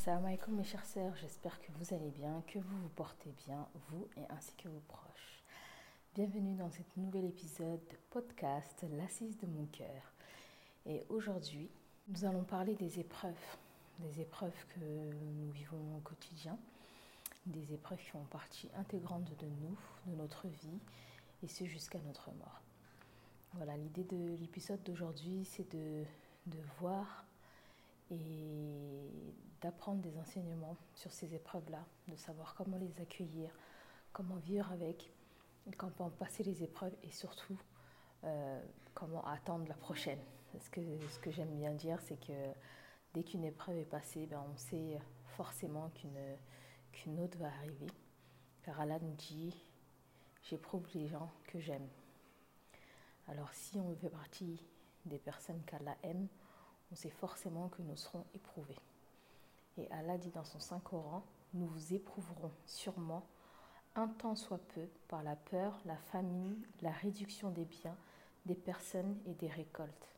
Assalamu 0.00 0.28
alaikum 0.28 0.54
mes 0.54 0.64
chers 0.64 0.86
sœurs, 0.86 1.14
j'espère 1.16 1.60
que 1.60 1.70
vous 1.72 1.92
allez 1.94 2.08
bien, 2.08 2.42
que 2.46 2.58
vous 2.58 2.78
vous 2.78 2.88
portez 2.88 3.34
bien, 3.46 3.68
vous 3.90 4.08
et 4.16 4.22
ainsi 4.30 4.54
que 4.54 4.66
vos 4.66 4.80
proches. 4.88 5.42
Bienvenue 6.14 6.54
dans 6.54 6.70
cet 6.70 6.96
nouvel 6.96 7.26
épisode 7.26 7.80
de 7.90 7.96
podcast 8.08 8.82
L'assise 8.96 9.36
de 9.36 9.46
mon 9.46 9.66
cœur. 9.66 10.14
Et 10.86 11.04
aujourd'hui, 11.10 11.68
nous 12.08 12.24
allons 12.24 12.44
parler 12.44 12.76
des 12.76 12.98
épreuves, 12.98 13.34
des 13.98 14.22
épreuves 14.22 14.56
que 14.68 14.80
nous 14.80 15.50
vivons 15.50 15.98
au 15.98 16.00
quotidien, 16.00 16.56
des 17.44 17.74
épreuves 17.74 18.00
qui 18.00 18.08
font 18.08 18.24
partie 18.30 18.70
intégrante 18.78 19.30
de 19.38 19.46
nous, 19.60 19.76
de 20.06 20.16
notre 20.16 20.48
vie, 20.48 20.80
et 21.42 21.46
ce 21.46 21.66
jusqu'à 21.66 22.00
notre 22.06 22.30
mort. 22.38 22.62
Voilà, 23.52 23.76
l'idée 23.76 24.04
de 24.04 24.38
l'épisode 24.40 24.82
d'aujourd'hui, 24.82 25.44
c'est 25.44 25.70
de, 25.74 26.04
de 26.46 26.58
voir 26.78 27.26
et 28.10 29.10
d'apprendre 29.60 30.00
des 30.00 30.16
enseignements 30.18 30.76
sur 30.94 31.12
ces 31.12 31.34
épreuves-là, 31.34 31.84
de 32.08 32.16
savoir 32.16 32.54
comment 32.54 32.76
les 32.78 33.00
accueillir, 33.00 33.50
comment 34.12 34.36
vivre 34.36 34.70
avec, 34.72 35.10
comment 35.76 36.10
passer 36.10 36.42
les 36.42 36.62
épreuves 36.62 36.94
et 37.02 37.10
surtout 37.10 37.58
euh, 38.24 38.62
comment 38.94 39.24
attendre 39.24 39.66
la 39.68 39.74
prochaine. 39.74 40.20
Parce 40.52 40.68
que 40.68 40.80
ce 41.08 41.18
que 41.20 41.30
j'aime 41.30 41.54
bien 41.56 41.72
dire, 41.72 42.00
c'est 42.02 42.18
que 42.18 42.32
dès 43.14 43.22
qu'une 43.22 43.44
épreuve 43.44 43.76
est 43.76 43.84
passée, 43.84 44.26
ben, 44.26 44.42
on 44.52 44.56
sait 44.56 44.98
forcément 45.36 45.90
qu'une 45.90 46.36
qu'une 46.92 47.20
autre 47.20 47.38
va 47.38 47.46
arriver. 47.46 47.86
Car 48.62 48.80
Allah 48.80 48.98
nous 49.00 49.14
dit, 49.14 49.54
j'éprouve 50.42 50.86
les 50.94 51.06
gens 51.06 51.30
que 51.46 51.60
j'aime. 51.60 51.88
Alors 53.28 53.52
si 53.54 53.78
on 53.78 53.94
fait 53.94 54.10
partie 54.10 54.60
des 55.04 55.18
personnes 55.18 55.62
qu'Allah 55.64 55.96
aime, 56.02 56.26
on 56.92 56.96
sait 56.96 57.10
forcément 57.10 57.68
que 57.68 57.82
nous 57.82 57.96
serons 57.96 58.24
éprouvés. 58.34 58.78
Et 59.76 59.90
Allah 59.90 60.18
dit 60.18 60.30
dans 60.30 60.44
son 60.44 60.58
Saint-Coran, 60.58 61.22
nous 61.54 61.66
vous 61.66 61.94
éprouverons 61.94 62.52
sûrement 62.66 63.24
un 63.94 64.08
temps 64.08 64.36
soit 64.36 64.60
peu 64.74 64.88
par 65.08 65.22
la 65.22 65.36
peur, 65.36 65.78
la 65.84 65.96
famine, 65.96 66.56
la 66.80 66.92
réduction 66.92 67.50
des 67.50 67.64
biens, 67.64 67.96
des 68.46 68.54
personnes 68.54 69.16
et 69.26 69.34
des 69.34 69.48
récoltes, 69.48 70.08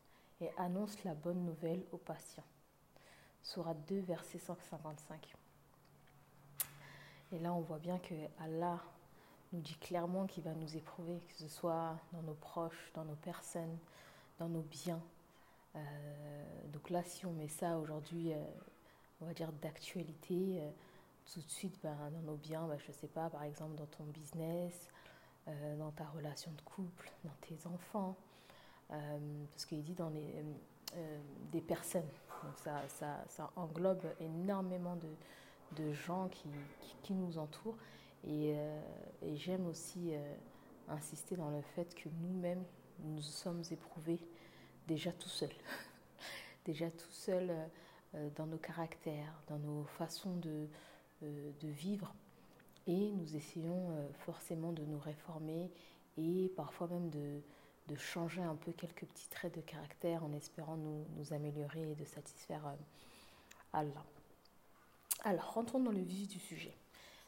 et 0.40 0.50
annonce 0.58 1.02
la 1.04 1.14
bonne 1.14 1.44
nouvelle 1.44 1.82
aux 1.92 1.98
patients. 1.98 2.44
Surat 3.42 3.74
2, 3.74 4.00
verset 4.00 4.38
155. 4.38 5.34
Et 7.32 7.38
là, 7.38 7.52
on 7.52 7.60
voit 7.60 7.78
bien 7.78 7.98
que 7.98 8.14
Allah 8.40 8.78
nous 9.52 9.60
dit 9.60 9.76
clairement 9.76 10.26
qu'il 10.26 10.44
va 10.44 10.54
nous 10.54 10.76
éprouver, 10.76 11.18
que 11.28 11.34
ce 11.34 11.48
soit 11.48 11.96
dans 12.12 12.22
nos 12.22 12.34
proches, 12.34 12.90
dans 12.94 13.04
nos 13.04 13.16
personnes, 13.16 13.78
dans 14.38 14.48
nos 14.48 14.62
biens. 14.62 15.00
Euh, 15.76 15.80
donc 16.72 16.90
là, 16.90 17.02
si 17.02 17.26
on 17.26 17.32
met 17.32 17.48
ça 17.48 17.78
aujourd'hui, 17.78 18.32
euh, 18.32 18.44
on 19.20 19.26
va 19.26 19.34
dire 19.34 19.52
d'actualité, 19.52 20.60
euh, 20.60 20.70
tout 21.32 21.40
de 21.40 21.50
suite 21.50 21.78
ben, 21.82 21.96
dans 22.10 22.22
nos 22.22 22.36
biens, 22.36 22.66
ben, 22.66 22.78
je 22.78 22.88
ne 22.88 22.92
sais 22.92 23.08
pas, 23.08 23.30
par 23.30 23.42
exemple 23.44 23.76
dans 23.76 23.86
ton 23.86 24.04
business, 24.04 24.88
dans 25.78 25.90
ta 25.90 26.04
relation 26.04 26.52
de 26.52 26.60
couple, 26.60 27.10
dans 27.24 27.34
tes 27.40 27.66
enfants, 27.66 28.16
parce 28.88 29.66
qu'il 29.66 29.82
dit 29.82 29.94
dans 29.94 30.10
les, 30.10 30.44
des 31.50 31.60
personnes. 31.60 32.08
Donc 32.42 32.58
ça, 32.58 33.24
ça, 33.28 33.50
englobe 33.56 34.04
énormément 34.20 34.96
de, 34.96 35.92
gens 35.92 36.28
qui, 37.02 37.14
nous 37.14 37.38
entourent. 37.38 37.76
Et, 38.24 38.54
euh, 38.54 38.80
j'aime 39.34 39.66
aussi 39.66 40.14
euh, 40.14 40.34
insister 40.88 41.36
dans 41.36 41.50
le 41.50 41.60
fait 41.60 41.94
que 41.94 42.08
nous-mêmes, 42.20 42.64
nous 43.04 43.22
sommes 43.22 43.62
éprouvés 43.70 44.20
déjà 44.86 45.12
tout 45.12 45.28
seuls. 45.28 45.54
déjà 46.64 46.90
tout 46.90 47.10
seuls 47.10 47.52
euh, 48.14 48.28
dans 48.36 48.46
nos 48.46 48.58
caractères, 48.58 49.42
dans 49.48 49.58
nos 49.58 49.84
façons 49.84 50.36
de, 50.36 50.66
de 51.22 51.68
vivre. 51.68 52.14
Et 52.86 53.12
nous 53.12 53.36
essayons 53.36 53.96
forcément 54.24 54.72
de 54.72 54.82
nous 54.82 54.98
réformer 54.98 55.70
et 56.16 56.52
parfois 56.56 56.88
même 56.88 57.10
de, 57.10 57.40
changer 57.96 58.40
un 58.40 58.54
peu 58.54 58.72
quelques 58.72 59.04
petits 59.04 59.28
traits 59.28 59.54
de 59.54 59.60
caractère 59.60 60.24
en 60.24 60.32
espérant 60.32 60.76
nous, 60.76 61.04
améliorer 61.32 61.90
et 61.90 61.94
de 61.94 62.04
satisfaire 62.06 62.62
Allah. 63.74 64.04
Alors, 65.24 65.52
rentrons 65.52 65.78
dans 65.78 65.90
le 65.92 66.00
vif 66.00 66.26
du 66.26 66.38
sujet. 66.38 66.74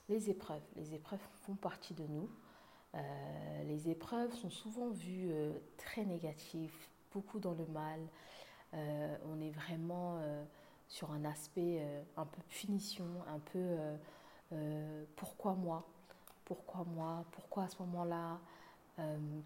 Les 0.09 0.31
épreuves. 0.31 0.62
Les 0.76 0.94
épreuves 0.94 1.20
font 1.43 1.54
partie 1.54 1.93
de 1.93 2.04
nous. 2.06 2.31
Euh, 2.94 3.64
les 3.64 3.91
épreuves 3.91 4.32
sont 4.34 4.48
souvent 4.50 4.88
vues 4.88 5.28
euh, 5.32 5.53
très 5.76 6.04
négatives, 6.04 6.75
beaucoup 7.14 7.38
dans 7.38 7.54
le 7.54 7.66
mal. 7.66 8.00
Euh, 8.75 9.16
on 9.32 9.41
est 9.41 9.50
vraiment 9.50 10.20
sur 10.88 11.12
un 11.12 11.25
aspect 11.25 11.86
un 12.16 12.26
peu 12.26 12.42
punition, 12.50 13.06
un 13.28 13.38
peu 13.38 13.76
pourquoi 15.16 15.54
moi 15.54 15.84
Pourquoi 16.44 16.84
moi 16.84 17.25
Pourquoi 17.32 17.64
à 17.64 17.69
ce 17.69 17.76
moment-là 17.82 18.38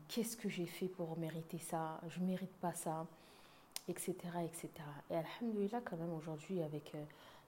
Qu'est-ce 0.09 0.37
que 0.37 0.49
j'ai 0.49 0.67
fait 0.67 0.89
pour 0.89 1.17
mériter 1.19 1.59
ça 1.59 2.01
Je 2.09 2.21
mérite 2.21 2.57
pas 2.57 2.75
ça 2.75 3.07
etc. 3.89 4.15
etc. 4.45 4.71
Et 5.11 5.17
Alhamdulillah, 5.17 5.81
quand 5.83 5.97
même, 5.97 6.13
aujourd'hui, 6.13 6.63
avec 6.63 6.95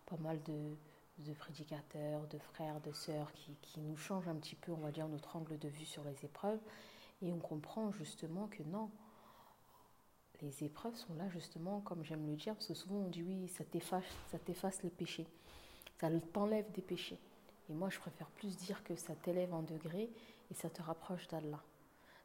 pas 0.06 0.16
mal 0.16 0.38
de, 0.42 1.32
prédicateurs, 1.34 2.26
de 2.28 2.38
frères, 2.38 2.80
de 2.80 2.92
sœurs 2.92 3.30
qui, 3.32 3.80
nous 3.80 3.96
changent 3.96 4.28
un 4.28 4.34
petit 4.34 4.56
peu, 4.56 4.72
on 4.72 4.78
va 4.78 4.90
dire, 4.90 5.06
notre 5.08 5.36
angle 5.36 5.58
de 5.58 5.68
vue 5.68 5.84
sur 5.84 6.02
les 6.04 6.24
épreuves. 6.24 6.58
Et 7.22 7.32
on 7.32 7.38
comprend 7.38 7.92
justement 7.92 8.48
que 8.48 8.62
non, 8.64 8.90
les 10.42 10.64
épreuves 10.64 10.94
sont 10.94 11.14
là 11.14 11.28
justement, 11.30 11.80
comme 11.80 12.04
j'aime 12.04 12.26
le 12.26 12.36
dire, 12.36 12.54
parce 12.54 12.66
que 12.66 12.74
souvent 12.74 12.96
on 12.96 13.08
dit 13.08 13.22
oui, 13.22 13.48
ça 13.48 13.64
t'efface, 13.64 14.04
ça 14.30 14.38
t'efface 14.38 14.82
les 14.82 14.90
péchés, 14.90 15.26
ça 16.00 16.08
t'enlève 16.32 16.70
des 16.72 16.82
péchés. 16.82 17.18
Et 17.68 17.72
moi, 17.72 17.88
je 17.88 17.98
préfère 18.00 18.28
plus 18.30 18.56
dire 18.56 18.82
que 18.82 18.96
ça 18.96 19.14
t'élève 19.14 19.54
en 19.54 19.62
degré 19.62 20.10
et 20.50 20.54
ça 20.54 20.68
te 20.68 20.82
rapproche 20.82 21.28
d'Allah. 21.28 21.62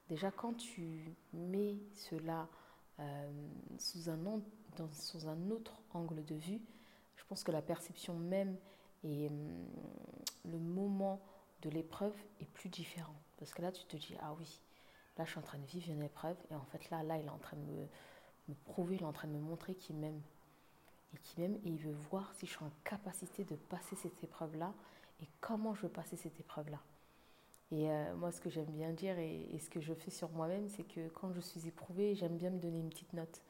Déjà, 0.10 0.32
quand 0.32 0.54
tu 0.54 1.14
mets 1.34 1.78
cela 1.94 2.48
euh, 3.00 3.32
sous, 3.78 4.10
un, 4.10 4.18
un 4.18 5.52
autre 5.52 5.82
angle 5.94 6.26
de 6.26 6.36
vue, 6.36 6.62
je 7.16 7.24
pense 7.26 7.44
que 7.44 7.52
la 7.52 7.62
perception 7.62 8.16
même 8.16 8.58
et 9.04 9.28
hum, 9.28 9.68
le 10.46 10.58
moment 10.58 11.22
de 11.62 11.70
l'épreuve 11.70 12.16
est 12.40 12.46
plus 12.46 12.70
différent. 12.70 13.16
Parce 13.38 13.54
que 13.54 13.62
là, 13.62 13.72
tu 13.72 13.84
te 13.86 13.98
dis, 13.98 14.16
ah 14.22 14.34
oui, 14.38 14.62
là, 15.18 15.26
je 15.26 15.32
suis 15.32 15.40
en 15.40 15.44
train 15.44 15.58
de 15.58 15.66
vivre 15.66 15.92
une 15.92 16.04
épreuve. 16.04 16.38
Et 16.52 16.56
en 16.56 16.66
fait, 16.66 16.90
là, 16.90 17.04
là, 17.04 17.18
il 17.18 17.26
est 17.26 17.30
en 17.30 17.38
train 17.38 17.58
de 17.58 17.62
me, 17.62 18.56
prouver, 18.66 18.96
il 18.96 19.02
est 19.02 19.06
en 19.06 19.14
train 19.14 19.28
de 19.28 19.34
me 19.34 19.40
montrer 19.40 19.76
qu'il 19.76 19.96
m'aime. 19.96 20.22
Et 21.14 21.18
qu'il 21.18 21.42
m'aime 21.42 21.56
et 21.64 21.70
il 21.70 21.78
veut 21.78 21.96
voir 22.10 22.34
si 22.34 22.46
je 22.46 22.52
suis 22.52 22.64
en 22.64 22.72
capacité 22.84 23.44
de 23.44 23.56
passer 23.56 23.96
cette 23.96 24.24
épreuve-là 24.24 24.74
et 25.22 25.28
comment 25.40 25.74
je 25.74 25.84
veux 25.84 25.90
passer 25.90 26.18
cette 26.18 26.40
épreuve-là. 26.40 26.80
Et 27.72 27.90
euh, 27.90 28.16
moi, 28.16 28.32
ce 28.32 28.42
que 28.42 28.50
j'aime 28.50 28.66
bien 28.66 28.92
dire 28.92 29.18
et, 29.18 29.58
ce 29.60 29.70
que 29.70 29.80
je 29.80 29.94
fais 29.94 30.12
sur 30.12 30.30
moi-même, 30.30 30.68
c'est 30.68 30.84
que 30.84 31.08
quand 31.10 31.34
je 31.34 31.40
suis 31.40 31.68
éprouvée, 31.68 32.16
j'aime 32.16 32.38
bien 32.38 32.50
me 32.50 32.60
donner 32.60 32.80
une 32.80 32.90
petite 32.90 33.14
note. 33.14 33.42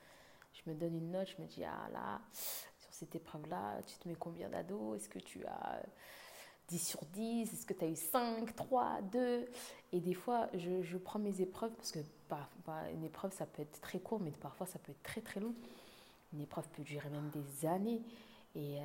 Je 0.53 0.69
me 0.69 0.75
donne 0.75 0.95
une 0.95 1.11
note, 1.11 1.27
je 1.35 1.41
me 1.41 1.47
dis, 1.47 1.63
ah 1.65 1.89
là, 1.91 2.21
cette 2.31 3.13
épreuve-là, 3.15 3.81
tu 3.83 3.97
te 3.97 4.07
mets 4.07 4.15
combien 4.15 4.49
d'ados? 4.49 4.95
Est-ce 4.95 5.09
que 5.09 5.19
tu 5.19 5.45
as 5.45 5.83
10 6.69 6.79
sur 6.79 6.99
10 7.13 7.53
Est-ce 7.53 7.65
que 7.65 7.73
tu 7.73 7.85
as 7.85 7.87
eu 7.87 7.95
5, 7.95 8.55
3, 8.55 9.01
2 9.11 9.45
Et 9.93 9.99
des 9.99 10.13
fois, 10.13 10.47
je, 10.53 10.97
prends 10.97 11.19
mes 11.19 11.41
épreuves, 11.41 11.71
parce 11.71 11.91
que 11.91 11.99
bah, 12.29 12.47
une 12.93 13.03
épreuve, 13.03 13.31
ça 13.33 13.45
peut 13.45 13.61
être 13.61 13.81
très 13.81 13.99
court, 13.99 14.19
mais 14.19 14.31
parfois, 14.31 14.65
ça 14.65 14.79
peut 14.79 14.91
être 14.91 15.03
très, 15.03 15.21
très 15.21 15.39
long. 15.39 15.53
Une 16.33 16.41
épreuve 16.41 16.67
peut 16.69 16.83
durer 16.83 17.09
même 17.09 17.29
des 17.29 17.67
années. 17.67 18.01
Et, 18.55 18.77
euh, 18.79 18.81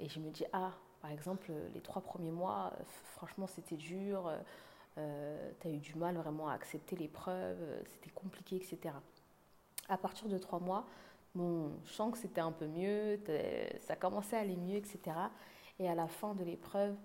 et 0.00 0.08
je 0.08 0.20
me 0.20 0.30
dis, 0.30 0.44
ah, 0.52 0.72
par 1.02 1.10
exemple, 1.10 1.52
les 1.74 1.80
trois 1.80 2.02
premiers 2.02 2.30
mois, 2.30 2.72
franchement, 3.14 3.46
c'était 3.46 3.76
dur. 3.76 4.32
Euh, 4.96 5.50
tu 5.60 5.68
as 5.68 5.70
eu 5.70 5.78
du 5.78 5.94
mal 5.94 6.16
vraiment 6.16 6.48
à 6.48 6.54
accepter 6.54 6.96
l'épreuve, 6.96 7.58
c'était 7.92 8.10
compliqué, 8.10 8.56
etc. 8.56 8.94
À 9.88 9.96
partir 9.96 10.28
de 10.28 10.38
trois 10.38 10.58
mois, 10.58 10.86
Bon, 11.34 11.70
je 11.84 11.92
sens 11.92 12.12
que 12.12 12.18
c'était 12.18 12.40
un 12.40 12.52
peu 12.52 12.66
mieux, 12.66 13.20
ça 13.80 13.96
commençait 13.96 14.36
à 14.36 14.40
aller 14.40 14.56
mieux, 14.56 14.76
etc. 14.76 14.98
Et 15.78 15.88
à 15.88 15.94
la 15.94 16.08
fin 16.08 16.34
de 16.34 16.42
l'épreuve, 16.42 16.96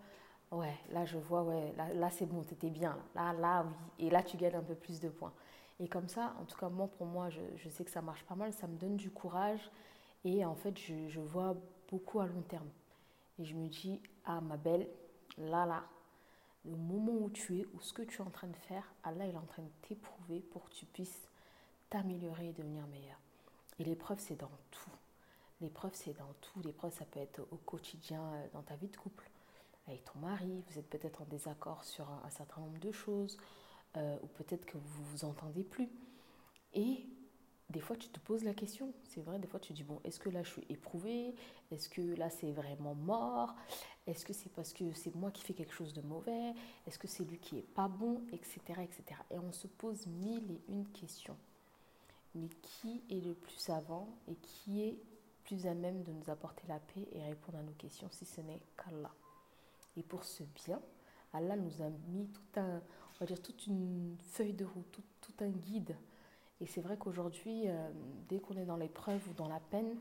ouais, 0.56 0.78
là 0.92 1.06
je 1.06 1.18
vois, 1.18 1.44
ouais, 1.44 1.74
là, 1.96 2.10
c'est 2.10 2.26
bon, 2.26 2.44
t'étais 2.44 2.70
bien, 2.70 2.98
là, 3.16 3.34
là, 3.34 3.66
oui. 3.68 4.08
Et 4.08 4.10
là 4.10 4.24
tu 4.24 4.38
gagnes 4.38 4.56
un 4.56 4.64
peu 4.64 4.76
plus 4.76 5.00
de 5.00 5.10
points. 5.10 5.34
Et 5.80 5.88
comme 5.88 6.08
ça, 6.08 6.36
en 6.40 6.46
tout 6.46 6.58
cas, 6.58 6.70
moi, 6.70 6.88
pour 6.88 7.08
moi, 7.08 7.30
je, 7.30 7.70
sais 7.70 7.84
que 7.84 7.92
ça 7.92 8.02
marche 8.02 8.24
pas 8.24 8.36
mal, 8.36 8.54
ça 8.54 8.68
me 8.68 8.78
donne 8.78 8.96
du 8.96 9.10
courage. 9.10 9.72
Et 10.24 10.46
en 10.46 10.56
fait, 10.56 10.78
je, 10.78 11.10
je 11.10 11.20
vois 11.20 11.56
beaucoup 11.90 12.20
à 12.20 12.28
long 12.28 12.42
terme. 12.44 12.70
Et 13.40 13.46
je 13.46 13.56
me 13.56 13.68
dis, 13.68 14.00
ah 14.26 14.40
ma 14.40 14.58
belle, 14.58 14.88
là, 15.38 15.66
là, 15.66 15.84
le 16.66 16.78
moment 16.78 17.14
où 17.14 17.30
tu 17.30 17.60
es, 17.60 17.68
ou 17.74 17.82
ce 17.82 17.92
que 17.92 18.04
tu 18.04 18.22
es 18.22 18.22
en 18.22 18.30
train 18.30 18.48
de 18.48 18.56
faire, 18.56 18.84
Allah 19.04 19.26
il 19.26 19.34
est 19.34 19.38
en 19.38 19.46
train 19.46 19.64
de 19.64 19.88
t'éprouver 19.88 20.40
pour 20.40 20.64
que 20.66 20.74
tu 20.74 20.86
puisses 20.86 21.28
t'améliorer 21.90 22.50
et 22.50 22.54
devenir 22.54 22.88
meilleur. 22.88 23.20
Et 23.80 23.84
l'épreuve, 23.84 24.20
c'est 24.20 24.36
dans 24.36 24.52
tout. 24.72 24.92
L'épreuve, 25.62 25.92
c'est 25.94 26.18
dans 26.18 26.34
tout. 26.42 26.62
L'épreuve, 26.64 26.94
ça 26.94 27.06
peut 27.06 27.20
être 27.20 27.42
au 27.52 27.58
quotidien, 27.58 28.22
euh, 28.22 28.48
dans 28.54 28.62
ta 28.62 28.76
vie 28.76 28.88
de 28.88 28.98
couple, 28.98 29.30
avec 29.88 30.04
ton 30.06 30.20
mari. 30.20 30.64
Vous 30.70 30.80
êtes 30.80 30.90
peut-être 30.90 31.22
en 31.22 31.26
désaccord 31.26 31.84
sur 31.84 32.10
un, 32.10 32.30
certain 32.30 32.62
nombre 32.62 32.80
de 32.80 32.92
choses, 32.92 33.38
euh, 33.98 34.18
ou 34.24 34.28
peut-être 34.28 34.66
que 34.66 34.78
vous 34.78 35.04
vous 35.04 35.26
entendez 35.26 35.64
plus. 35.64 35.90
Et 36.74 37.06
des 37.70 37.80
fois 37.80 37.96
tu 37.96 38.10
te 38.10 38.20
poses 38.20 38.44
la 38.44 38.54
question, 38.54 38.94
c'est 39.04 39.22
vrai, 39.22 39.40
des 39.40 39.48
fois 39.48 39.60
tu 39.60 39.70
te 39.70 39.74
dis, 39.74 39.84
bon, 39.84 40.00
est-ce 40.04 40.20
que 40.20 40.30
là 40.30 40.44
je 40.44 40.50
suis 40.50 40.66
éprouvée? 40.70 41.36
Est-ce 41.72 41.90
que 41.90 42.02
là 42.02 42.30
c'est 42.30 42.52
vraiment 42.52 42.96
mort? 42.96 43.56
Est-ce 44.06 44.26
que 44.26 44.34
c'est 44.34 44.50
parce 44.50 44.74
que 44.74 44.94
c'est 44.94 45.16
moi 45.16 45.32
qui 45.32 45.44
fais 45.44 45.54
quelque 45.54 45.74
chose 45.74 45.94
de 45.94 46.02
mauvais? 46.02 46.54
Est-ce 46.86 47.00
que 47.00 47.08
c'est 47.08 47.24
lui 47.24 47.40
qui 47.40 47.58
est 47.58 47.74
pas 47.74 47.88
bon? 47.88 48.22
Etc. 48.32 48.60
etc. 48.82 49.04
Et 49.32 49.40
on 49.40 49.52
se 49.52 49.68
pose 49.68 50.08
mille 50.08 50.52
et 50.52 50.62
une 50.68 50.88
questions. 50.90 51.38
Mais 52.36 52.50
qui 52.62 53.04
est 53.10 53.24
le 53.24 53.34
plus 53.34 53.58
savant 53.58 54.18
et 54.28 54.36
qui 54.36 54.82
est 54.84 55.00
plus 55.44 55.68
à 55.68 55.74
même 55.74 56.04
de 56.04 56.12
nous 56.12 56.30
apporter 56.30 56.64
la 56.68 56.80
paix 56.80 57.08
et 57.12 57.22
répondre 57.22 57.60
à 57.60 57.64
nos 57.64 57.74
questions 57.74 58.10
si 58.12 58.26
ce 58.26 58.42
n'est 58.42 58.62
qu'Allah? 58.76 59.12
Et 59.98 60.04
pour 60.04 60.24
ce 60.24 60.44
bien, 60.66 60.82
Allah 61.34 61.56
nous 61.56 61.82
a 61.82 61.90
mis 62.10 62.28
tout 62.28 62.60
un, 62.60 62.78
on 62.78 63.20
va 63.20 63.26
dire 63.26 63.42
toute 63.42 63.68
une 63.68 64.16
feuille 64.20 64.54
de 64.54 64.66
route, 64.66 65.00
tout 65.22 65.34
un 65.42 65.50
guide 65.50 65.96
et 66.64 66.66
c'est 66.66 66.80
vrai 66.80 66.96
qu'aujourd'hui, 66.98 67.68
euh, 67.68 67.90
dès 68.30 68.40
qu'on 68.40 68.56
est 68.56 68.64
dans 68.64 68.78
l'épreuve 68.78 69.22
ou 69.30 69.34
dans 69.34 69.50
la 69.50 69.60
peine, 69.60 69.98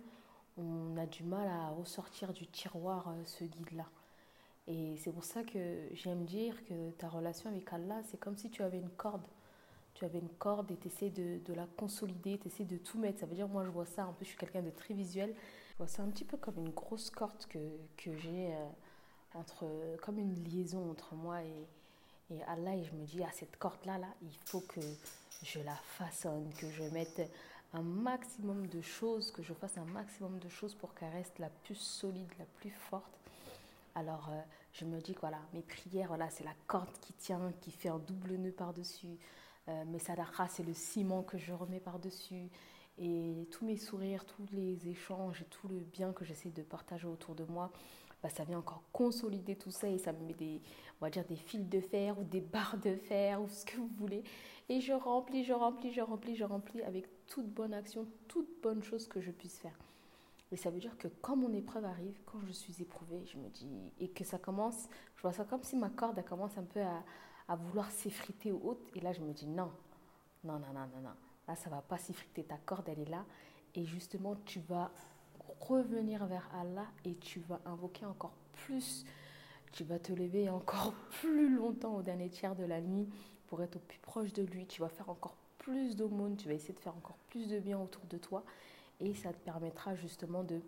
on 0.56 0.96
a 0.96 1.06
du 1.06 1.24
mal 1.24 1.48
à 1.48 1.70
ressortir 1.70 2.32
du 2.32 2.46
tiroir 2.46 3.08
euh, 3.08 3.24
ce 3.24 3.42
guide-là. 3.42 3.86
Et 4.68 4.96
c'est 4.98 5.10
pour 5.10 5.24
ça 5.24 5.42
que 5.42 5.88
j'aime 5.92 6.24
dire 6.24 6.64
que 6.64 6.90
ta 6.92 7.08
relation 7.08 7.50
avec 7.50 7.72
Allah, 7.72 8.00
c'est 8.04 8.20
comme 8.20 8.36
si 8.36 8.48
tu 8.48 8.62
avais 8.62 8.78
une 8.78 8.90
corde. 8.90 9.26
Tu 9.94 10.04
avais 10.04 10.20
une 10.20 10.28
corde 10.28 10.70
et 10.70 10.76
tu 10.76 10.86
essaies 10.86 11.10
de, 11.10 11.52
la 11.52 11.66
consolider, 11.66 12.38
tu 12.38 12.46
essaies 12.46 12.64
de 12.64 12.76
tout 12.76 12.98
mettre. 12.98 13.18
Ça 13.18 13.26
veut 13.26 13.34
dire, 13.34 13.48
moi 13.48 13.64
je 13.64 13.70
vois 13.70 13.84
ça, 13.84 14.04
un 14.04 14.12
peu, 14.12 14.24
je 14.24 14.28
suis 14.28 14.38
quelqu'un 14.38 14.62
de 14.62 14.70
très 14.70 14.94
visuel. 14.94 15.34
Je 15.72 15.78
vois 15.78 15.88
ça 15.88 16.04
un 16.04 16.10
petit 16.10 16.24
peu 16.24 16.36
comme 16.36 16.58
une 16.58 16.70
grosse 16.70 17.10
corde 17.10 17.44
que, 17.48 17.58
que 17.96 18.16
j'ai, 18.16 18.54
euh, 18.54 18.68
entre, 19.34 19.66
comme 20.02 20.18
une 20.18 20.34
liaison 20.44 20.90
entre 20.90 21.14
moi 21.14 21.42
et, 21.42 22.42
Allah. 22.46 22.76
Et 22.76 22.84
je 22.84 22.92
me 22.92 23.04
dis, 23.04 23.22
à 23.22 23.30
cette 23.30 23.56
corde-là, 23.58 23.98
là, 23.98 24.08
il 24.22 24.34
faut 24.46 24.60
que 24.60 24.80
je 25.42 25.60
la 25.60 25.74
façonne, 25.74 26.50
que 26.58 26.70
je 26.70 26.84
mette 26.84 27.30
un 27.74 27.82
maximum 27.82 28.66
de 28.68 28.80
choses, 28.80 29.30
que 29.30 29.42
je 29.42 29.52
fasse 29.52 29.76
un 29.78 29.84
maximum 29.84 30.38
de 30.38 30.48
choses 30.48 30.74
pour 30.74 30.94
qu'elle 30.94 31.12
reste 31.12 31.38
la 31.38 31.48
plus 31.48 31.74
solide, 31.74 32.30
la 32.38 32.44
plus 32.60 32.70
forte. 32.70 33.18
Alors, 33.94 34.28
euh, 34.30 34.40
je 34.72 34.84
me 34.84 35.00
dis 35.00 35.14
que 35.14 35.20
voilà, 35.20 35.40
mes 35.52 35.62
prières, 35.62 36.08
voilà, 36.08 36.30
c'est 36.30 36.44
la 36.44 36.54
corde 36.66 36.92
qui 37.00 37.12
tient, 37.12 37.52
qui 37.60 37.70
fait 37.70 37.90
un 37.90 37.98
double 37.98 38.34
nœud 38.36 38.52
par-dessus. 38.52 39.18
Euh, 39.68 39.84
mes 39.84 39.98
sadaqas, 39.98 40.48
c'est 40.48 40.62
le 40.62 40.74
ciment 40.74 41.22
que 41.22 41.38
je 41.38 41.52
remets 41.52 41.80
par-dessus. 41.80 42.48
Et 42.98 43.48
tous 43.50 43.64
mes 43.64 43.76
sourires, 43.76 44.24
tous 44.24 44.46
les 44.52 44.88
échanges 44.88 45.42
et 45.42 45.46
tout 45.46 45.68
le 45.68 45.78
bien 45.78 46.12
que 46.12 46.24
j'essaie 46.24 46.50
de 46.50 46.62
partager 46.62 47.06
autour 47.06 47.34
de 47.34 47.44
moi, 47.44 47.70
bah, 48.22 48.28
ça 48.28 48.44
vient 48.44 48.58
encore 48.58 48.82
consolider 48.92 49.56
tout 49.56 49.70
ça 49.70 49.88
et 49.88 49.98
ça 49.98 50.12
me 50.12 50.24
met 50.26 50.34
des, 50.34 50.60
on 51.00 51.04
va 51.04 51.10
dire 51.10 51.24
des 51.24 51.36
fils 51.36 51.68
de 51.68 51.80
fer 51.80 52.18
ou 52.18 52.24
des 52.24 52.40
barres 52.40 52.78
de 52.78 52.94
fer 52.94 53.42
ou 53.42 53.48
ce 53.48 53.64
que 53.64 53.76
vous 53.76 53.90
voulez. 53.98 54.22
Et 54.68 54.80
je 54.80 54.92
remplis, 54.92 55.44
je 55.44 55.52
remplis, 55.52 55.92
je 55.92 56.00
remplis, 56.00 56.36
je 56.36 56.44
remplis 56.44 56.82
avec 56.82 57.08
toute 57.26 57.48
bonne 57.48 57.74
action, 57.74 58.06
toute 58.28 58.48
bonne 58.62 58.82
chose 58.82 59.06
que 59.08 59.20
je 59.20 59.30
puisse 59.30 59.58
faire. 59.58 59.76
Et 60.52 60.56
ça 60.56 60.70
veut 60.70 60.78
dire 60.78 60.96
que 60.98 61.08
quand 61.08 61.34
mon 61.34 61.52
épreuve 61.52 61.84
arrive, 61.84 62.20
quand 62.26 62.40
je 62.46 62.52
suis 62.52 62.80
éprouvée, 62.82 63.24
je 63.26 63.38
me 63.38 63.48
dis, 63.48 63.92
et 63.98 64.08
que 64.08 64.22
ça 64.22 64.38
commence, 64.38 64.88
je 65.16 65.22
vois 65.22 65.32
ça 65.32 65.44
comme 65.44 65.62
si 65.62 65.76
ma 65.76 65.88
corde 65.88 66.18
elle 66.18 66.24
commence 66.24 66.56
un 66.58 66.64
peu 66.64 66.80
à, 66.80 67.02
à 67.48 67.56
vouloir 67.56 67.90
s'effriter 67.90 68.52
ou 68.52 68.60
autre. 68.68 68.82
Et 68.94 69.00
là, 69.00 69.12
je 69.12 69.20
me 69.20 69.32
dis, 69.32 69.46
non, 69.46 69.70
non, 70.44 70.58
non, 70.58 70.72
non, 70.74 70.86
non, 70.94 71.00
non. 71.02 71.14
Là, 71.48 71.56
ça 71.56 71.70
va 71.70 71.82
pas 71.82 71.98
s'effriter. 71.98 72.44
Ta 72.44 72.58
corde, 72.58 72.88
elle 72.88 73.00
est 73.00 73.10
là. 73.10 73.24
Et 73.74 73.84
justement, 73.84 74.36
tu 74.44 74.60
vas 74.60 74.90
revenir 75.68 76.26
vers 76.26 76.48
Allah 76.54 76.86
et 77.04 77.14
tu 77.14 77.40
vas 77.40 77.60
invoquer 77.66 78.06
encore 78.06 78.34
plus. 78.52 79.04
Tu 79.72 79.84
vas 79.84 79.98
te 79.98 80.12
lever 80.12 80.50
encore 80.50 80.92
plus 81.20 81.56
longtemps 81.56 81.96
au 81.96 82.02
dernier 82.02 82.28
tiers 82.28 82.54
de 82.54 82.64
la 82.64 82.80
nuit 82.80 83.08
pour 83.46 83.62
être 83.62 83.76
au 83.76 83.80
plus 83.80 83.98
proche 83.98 84.32
de 84.32 84.42
lui. 84.42 84.66
Tu 84.66 84.80
vas 84.80 84.88
faire 84.88 85.08
encore 85.08 85.36
plus 85.58 85.96
d'aumônes, 85.96 86.36
tu 86.36 86.48
vas 86.48 86.54
essayer 86.54 86.74
de 86.74 86.80
faire 86.80 86.96
encore 86.96 87.18
plus 87.30 87.48
de 87.48 87.60
bien 87.60 87.78
autour 87.78 88.04
de 88.06 88.18
toi 88.18 88.44
et 89.00 89.14
ça 89.14 89.32
te 89.32 89.38
permettra 89.38 89.94
justement 89.94 90.42
de, 90.42 90.60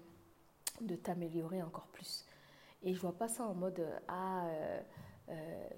de 0.81 0.95
t'améliorer 0.97 1.63
encore 1.63 1.87
plus. 1.89 2.25
Et 2.83 2.95
je 2.95 3.01
vois 3.01 3.17
pas 3.17 3.29
ça 3.29 3.45
en 3.45 3.55
mode 3.55 3.85
ah 4.09 4.47
euh, 4.47 4.81
euh, 5.31 5.69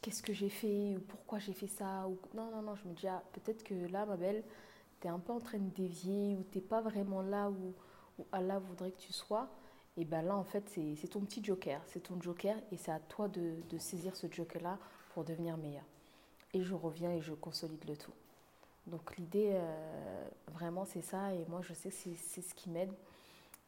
qu'est-ce 0.00 0.22
que 0.22 0.32
j'ai 0.32 0.48
fait 0.48 0.96
ou 0.96 1.00
pourquoi 1.00 1.38
j'ai 1.38 1.52
fait 1.52 1.66
ça 1.66 2.08
ou 2.08 2.18
non 2.34 2.50
non 2.50 2.62
non 2.62 2.74
je 2.74 2.86
me 2.88 2.94
dis 2.94 3.08
ah, 3.08 3.22
peut-être 3.32 3.64
que 3.64 3.74
là 3.90 4.06
ma 4.06 4.16
belle 4.16 4.44
tu 5.00 5.08
es 5.08 5.10
un 5.10 5.18
peu 5.18 5.32
en 5.32 5.40
train 5.40 5.58
de 5.58 5.70
dévier 5.70 6.36
ou 6.36 6.44
t'es 6.44 6.60
pas 6.60 6.80
vraiment 6.80 7.22
là 7.22 7.50
où 7.50 7.74
où 8.22 8.26
Allah 8.32 8.58
voudrait 8.58 8.90
que 8.92 9.00
tu 9.00 9.12
sois, 9.12 9.48
et 9.96 10.04
ben 10.04 10.22
là 10.22 10.36
en 10.36 10.44
fait 10.44 10.64
c'est 10.68 11.08
ton 11.08 11.20
petit 11.20 11.44
joker, 11.44 11.80
c'est 11.86 12.04
ton 12.04 12.20
joker 12.20 12.56
et 12.70 12.76
c'est 12.76 12.92
à 12.92 13.00
toi 13.00 13.28
de, 13.28 13.56
de 13.68 13.78
saisir 13.78 14.16
ce 14.16 14.26
joker-là 14.30 14.78
pour 15.12 15.24
devenir 15.24 15.56
meilleur. 15.56 15.84
Et 16.54 16.62
je 16.62 16.74
reviens 16.74 17.12
et 17.12 17.20
je 17.20 17.32
consolide 17.34 17.84
le 17.86 17.96
tout. 17.96 18.12
Donc 18.86 19.16
l'idée 19.16 19.50
euh, 19.52 20.28
vraiment 20.52 20.84
c'est 20.84 21.02
ça 21.02 21.34
et 21.34 21.44
moi 21.48 21.60
je 21.62 21.74
sais 21.74 21.90
que 21.90 21.96
c'est 22.16 22.42
ce 22.42 22.54
qui 22.54 22.70
m'aide. 22.70 22.92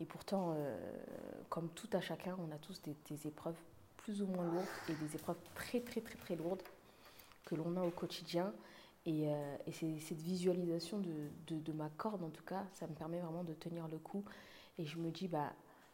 Et 0.00 0.06
pourtant, 0.06 0.54
euh, 0.56 0.76
comme 1.50 1.68
tout 1.68 1.88
à 1.92 2.00
chacun, 2.00 2.36
on 2.40 2.52
a 2.52 2.58
tous 2.58 2.82
des, 2.82 2.96
des, 3.08 3.28
épreuves 3.28 3.54
plus 3.98 4.22
ou 4.22 4.26
moins 4.26 4.44
lourdes 4.44 4.66
et 4.88 4.94
des 4.94 5.14
épreuves 5.14 5.38
très 5.54 5.80
très 5.80 6.00
très 6.00 6.16
très 6.16 6.34
lourdes 6.34 6.62
que 7.44 7.54
l'on 7.54 7.76
a 7.76 7.82
au 7.82 7.90
quotidien. 7.90 8.52
Et, 9.06 9.28
euh, 9.28 9.56
cette 9.72 10.22
visualisation 10.22 10.98
de, 10.98 11.58
de, 11.58 11.72
ma 11.72 11.90
corde, 11.90 12.22
en 12.22 12.30
tout 12.30 12.44
cas, 12.44 12.64
ça 12.72 12.86
me 12.86 12.94
permet 12.94 13.20
vraiment 13.20 13.44
de 13.44 13.52
tenir 13.52 13.86
le 13.88 13.98
coup. 13.98 14.24
Et 14.78 14.84
je 14.86 14.98
me 14.98 15.10
dis, 15.10 15.28
bah, 15.28 15.52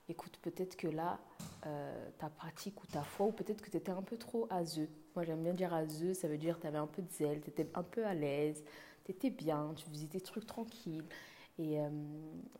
écoute, 0.08 0.38
peut-être 0.42 0.76
que 0.76 0.86
là, 0.88 1.18
euh, 1.66 2.08
ta 2.18 2.28
pratique 2.28 2.82
ou 2.82 2.86
ta 2.86 3.02
foi, 3.02 3.26
ou 3.26 3.32
peut-être 3.32 3.62
que 3.62 3.70
tu 3.70 3.76
étais 3.76 3.92
un 3.92 4.02
peu 4.02 4.16
trop 4.16 4.46
azeux. 4.50 4.88
Moi, 5.14 5.24
j'aime 5.24 5.42
bien 5.42 5.54
dire 5.54 5.74
azeux, 5.74 6.14
ça 6.14 6.28
veut 6.28 6.38
dire 6.38 6.58
tu 6.60 6.66
avais 6.66 6.78
un 6.78 6.86
peu 6.86 7.02
de 7.02 7.10
zèle, 7.10 7.40
tu 7.40 7.50
étais 7.50 7.66
un 7.74 7.82
peu 7.82 8.06
à 8.06 8.14
l'aise, 8.14 8.62
tu 9.04 9.10
étais 9.10 9.30
bien, 9.30 9.72
tu 9.74 9.84
faisais 9.90 10.06
des 10.06 10.20
trucs 10.20 10.46
tranquilles. 10.46 11.04
Et, 11.58 11.80
euh, 11.80 11.88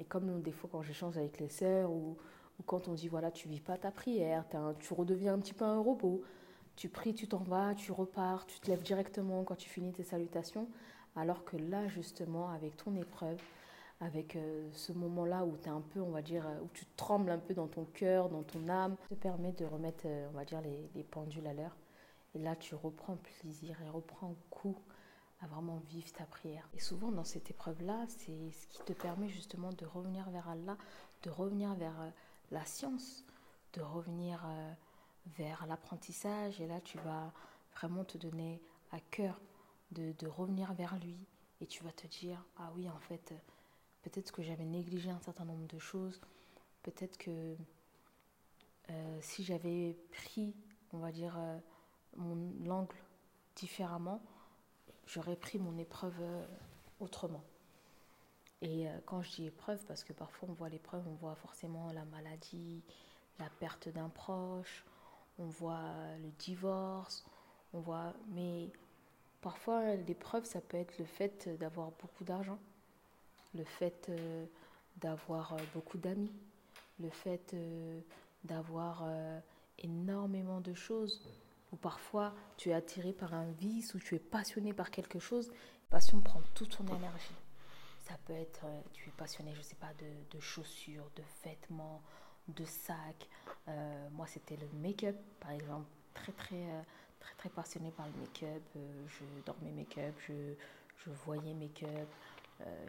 comme 0.09 0.43
des 0.43 0.53
fois, 0.53 0.69
quand 0.73 0.83
j'échange 0.83 1.17
avec 1.17 1.39
les 1.39 1.49
sœurs, 1.49 1.91
ou, 1.93 2.17
ou, 2.59 2.63
quand 2.65 2.89
on 2.89 2.95
dit, 2.95 3.09
voilà, 3.09 3.31
tu 3.31 3.49
vis 3.49 3.61
pas 3.61 3.79
ta 3.79 3.93
prière, 3.93 4.45
un, 4.55 4.75
tu 4.75 4.93
redeviens 4.95 5.35
un 5.35 5.39
petit 5.39 5.55
peu 5.55 5.65
un 5.65 5.79
robot 5.79 6.23
tu 6.77 6.89
pries, 6.89 7.15
tu 7.15 7.29
t'en 7.29 7.39
vas, 7.39 7.75
tu 7.75 7.93
repars, 7.93 8.47
tu 8.47 8.59
te 8.61 8.71
lèves 8.71 8.83
directement 8.83 9.45
quand 9.45 9.57
tu 9.57 9.69
finis 9.69 9.93
tes 9.93 10.05
salutations. 10.05 10.69
Alors 11.17 11.45
que 11.45 11.57
là, 11.57 11.89
justement, 11.89 12.51
avec 12.51 12.77
ton 12.77 12.95
épreuve, 12.97 13.41
avec 14.01 14.37
euh, 14.37 14.69
ce 14.73 14.93
moment-là 14.93 15.45
où 15.45 15.57
tu 15.63 15.69
un 15.69 15.83
peu, 15.83 16.01
on 16.01 16.11
va 16.11 16.23
dire, 16.23 16.47
euh, 16.47 16.61
où 16.63 16.69
tu 16.73 16.87
trembles 16.97 17.31
un 17.31 17.39
peu 17.39 17.53
dans 17.53 17.67
ton 17.67 17.85
cœur, 17.85 18.29
dans 18.31 18.43
ton 18.43 18.69
âme, 18.69 18.97
te 19.09 19.15
permet 19.15 19.53
de 19.53 19.65
remettre, 19.67 20.05
euh, 20.07 20.29
on 20.33 20.37
va 20.37 20.45
dire, 20.45 20.61
les, 20.63 20.89
les 20.95 21.03
pendules 21.03 21.47
à 21.47 21.53
l'heure. 21.53 21.77
Et 22.35 22.39
là, 22.39 22.57
tu 22.57 22.75
reprends 22.75 23.17
plaisir 23.17 23.77
et 23.83 23.91
reprends 23.91 24.35
coup 24.49 24.77
à 25.43 25.47
vraiment 25.47 25.83
vivre 25.89 26.11
ta 26.13 26.25
prière. 26.25 26.67
Et 26.75 26.81
souvent, 26.81 27.11
dans 27.11 27.25
cette 27.25 27.51
épreuve-là, 27.51 28.05
c'est 28.09 28.51
ce 28.53 28.67
qui 28.69 28.83
te 28.85 28.93
permet 28.93 29.29
justement 29.29 29.71
de 29.73 29.85
revenir 29.85 30.31
vers 30.31 30.49
Allah, 30.49 30.77
de 31.23 31.31
revenir 31.31 31.75
vers 31.75 32.13
la 32.51 32.65
science, 32.65 33.25
de 33.73 33.81
revenir 33.81 34.47
vers 35.37 35.67
l'apprentissage 35.67 36.61
et 36.61 36.67
là 36.67 36.81
tu 36.81 36.99
vas 36.99 37.33
vraiment 37.75 38.05
te 38.05 38.19
donner 38.19 38.61
à 38.93 39.01
cœur 39.01 39.41
de, 39.93 40.27
revenir 40.27 40.73
vers 40.75 40.97
lui 40.99 41.17
et 41.61 41.67
tu 41.67 41.83
vas 41.83 41.93
te 41.93 42.07
dire 42.07 42.45
ah 42.59 42.71
oui 42.77 42.89
en 42.89 42.99
fait 43.01 43.35
peut-être 44.03 44.33
que 44.33 44.43
j'avais 44.43 44.65
négligé 44.65 45.11
un 45.11 45.21
certain 45.21 45.45
nombre 45.45 45.67
de 45.67 45.79
choses 45.79 46.21
peut-être 46.83 47.19
que 47.19 47.57
euh, 48.91 49.19
si 49.21 49.45
j'avais 49.45 49.97
pris 50.13 50.55
on 50.93 50.99
va 50.99 51.13
dire 51.13 51.37
euh, 51.39 51.59
mon 52.17 52.53
l'angle 52.65 52.97
différemment 53.57 54.23
j'aurais 55.07 55.37
pris 55.37 55.59
mon 55.59 55.77
épreuve 55.77 56.15
euh, 56.21 56.47
autrement. 57.01 57.43
Et 58.63 58.87
quand 59.07 59.23
je 59.23 59.31
dis 59.31 59.47
épreuve 59.47 59.83
parce 59.87 60.05
que 60.05 60.13
parfois 60.13 60.47
on 60.51 60.53
voit 60.53 60.69
l'épreuve 60.69 61.03
on 61.09 61.15
voit 61.15 61.35
forcément 61.35 61.91
la 61.93 62.05
maladie 62.05 62.83
la 63.39 63.49
perte 63.49 63.89
d'un 63.89 64.11
proche 64.11 64.85
on 65.41 65.47
voit 65.47 65.95
le 66.23 66.31
divorce, 66.39 67.25
on 67.73 67.81
voit. 67.81 68.13
Mais 68.29 68.71
parfois, 69.41 69.95
l'épreuve, 69.97 70.45
ça 70.45 70.61
peut 70.61 70.77
être 70.77 70.99
le 70.99 71.05
fait 71.05 71.49
d'avoir 71.59 71.91
beaucoup 71.93 72.25
d'argent, 72.25 72.59
le 73.55 73.65
fait 73.65 74.07
euh, 74.09 74.47
d'avoir 74.97 75.55
euh, 75.55 75.59
beaucoup 75.75 75.99
d'amis, 75.99 76.33
le 77.01 77.11
fait 77.11 77.55
euh, 77.55 78.01
d'avoir 78.45 79.05
énormément 79.79 80.61
de 80.61 80.75
choses. 80.75 81.21
Ou 81.73 81.77
parfois, 81.77 82.35
tu 82.57 82.71
es 82.71 82.73
attiré 82.73 83.13
par 83.13 83.33
un 83.33 83.51
vice, 83.53 83.95
ou 83.95 83.99
tu 83.99 84.17
es 84.17 84.19
passionné 84.19 84.73
par 84.73 84.91
quelque 84.91 85.19
chose. 85.19 85.49
La 85.49 85.99
passion 85.99 86.21
prend 86.21 86.41
toute 86.55 86.77
ton 86.77 86.87
énergie. 86.97 87.35
Ça 88.03 88.15
peut 88.25 88.33
être, 88.33 88.67
tu 88.93 89.09
es 89.09 89.13
passionné, 89.13 89.53
je 89.53 89.59
ne 89.59 89.63
sais 89.63 89.77
pas, 89.77 89.93
de, 89.99 90.37
de 90.37 90.41
chaussures, 90.41 91.09
de 91.15 91.23
vêtements, 91.45 92.03
de 92.49 92.65
sacs. 92.65 93.29
Euh, 93.69 94.09
moi, 94.13 94.27
c'était 94.27 94.57
le 94.57 94.67
make-up, 94.81 95.17
par 95.41 95.53
exemple, 95.53 95.87
très, 96.15 96.33
très, 96.33 96.57
euh, 96.57 96.83
très, 97.19 97.35
très 97.35 97.49
passionné 97.49 97.91
par 97.91 98.07
le 98.07 98.13
make-up. 98.21 98.63
Euh, 98.77 99.07
je 99.09 99.25
dormais 99.45 99.71
make-up, 99.71 100.15
je, 100.27 100.55
je 101.05 101.11
voyais 101.25 101.55
make-up. 101.55 102.09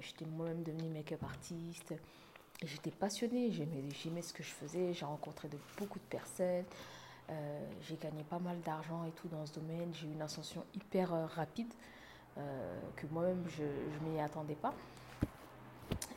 J'étais 0.02 0.26
moi-même 0.26 0.64
devenue 0.64 0.90
make-up 0.90 1.24
artiste. 1.24 1.94
J'étais 2.62 2.92
passionnée, 2.92 3.52
j'aimais 3.52 4.22
ce 4.22 4.34
que 4.34 4.44
je 4.44 4.50
faisais. 4.50 4.94
J'ai 4.94 5.06
rencontré 5.06 5.48
de 5.48 5.58
beaucoup 5.78 5.98
de 5.98 6.04
personnes. 6.10 6.66
j'ai 7.80 7.96
gagné 7.96 8.26
pas 8.26 8.40
mal 8.40 8.60
d'argent 8.60 9.06
et 9.06 9.12
tout 9.12 9.30
dans 9.30 9.46
ce 9.46 9.54
domaine. 9.54 9.94
J'ai 9.94 10.08
eu 10.08 10.12
une 10.12 10.22
ascension 10.22 10.66
hyper 10.74 11.12
rapide 11.36 11.74
que 12.36 13.08
moi-même 13.12 13.46
je 13.48 13.64
ne 13.64 14.10
m'y 14.10 14.20
attendais 14.20 14.56
pas. 14.56 14.74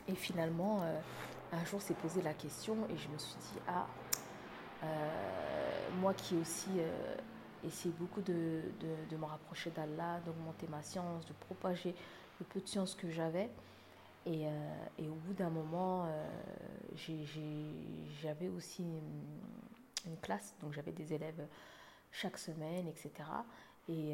Et 0.09 0.15
finalement, 0.15 0.81
un 1.51 1.65
jour, 1.65 1.81
s'est 1.81 1.93
posé 1.95 2.21
la 2.21 2.33
question 2.33 2.75
et 2.89 2.97
je 2.97 3.07
me 3.09 3.17
suis 3.17 3.35
dit, 3.35 3.59
ah, 3.67 3.87
moi 5.99 6.13
qui 6.13 6.35
aussi 6.35 6.69
essayé 7.63 7.93
beaucoup 7.97 8.21
de, 8.21 8.61
me 9.11 9.25
rapprocher 9.25 9.71
d'Allah, 9.71 10.19
d'augmenter 10.25 10.67
ma 10.67 10.81
science, 10.83 11.25
de 11.25 11.33
propager 11.33 11.95
le 12.39 12.45
peu 12.45 12.59
de 12.59 12.67
science 12.67 12.95
que 12.95 13.09
j'avais. 13.09 13.49
Et, 14.25 14.43
et, 14.97 15.07
au 15.07 15.15
bout 15.15 15.33
d'un 15.33 15.49
moment, 15.49 16.07
j'avais 18.21 18.49
aussi 18.49 18.83
une, 18.83 20.17
classe, 20.21 20.53
donc 20.61 20.73
j'avais 20.73 20.91
des 20.91 21.13
élèves 21.13 21.47
chaque 22.11 22.37
semaine, 22.37 22.87
etc. 22.87 23.11
Et, 23.89 24.13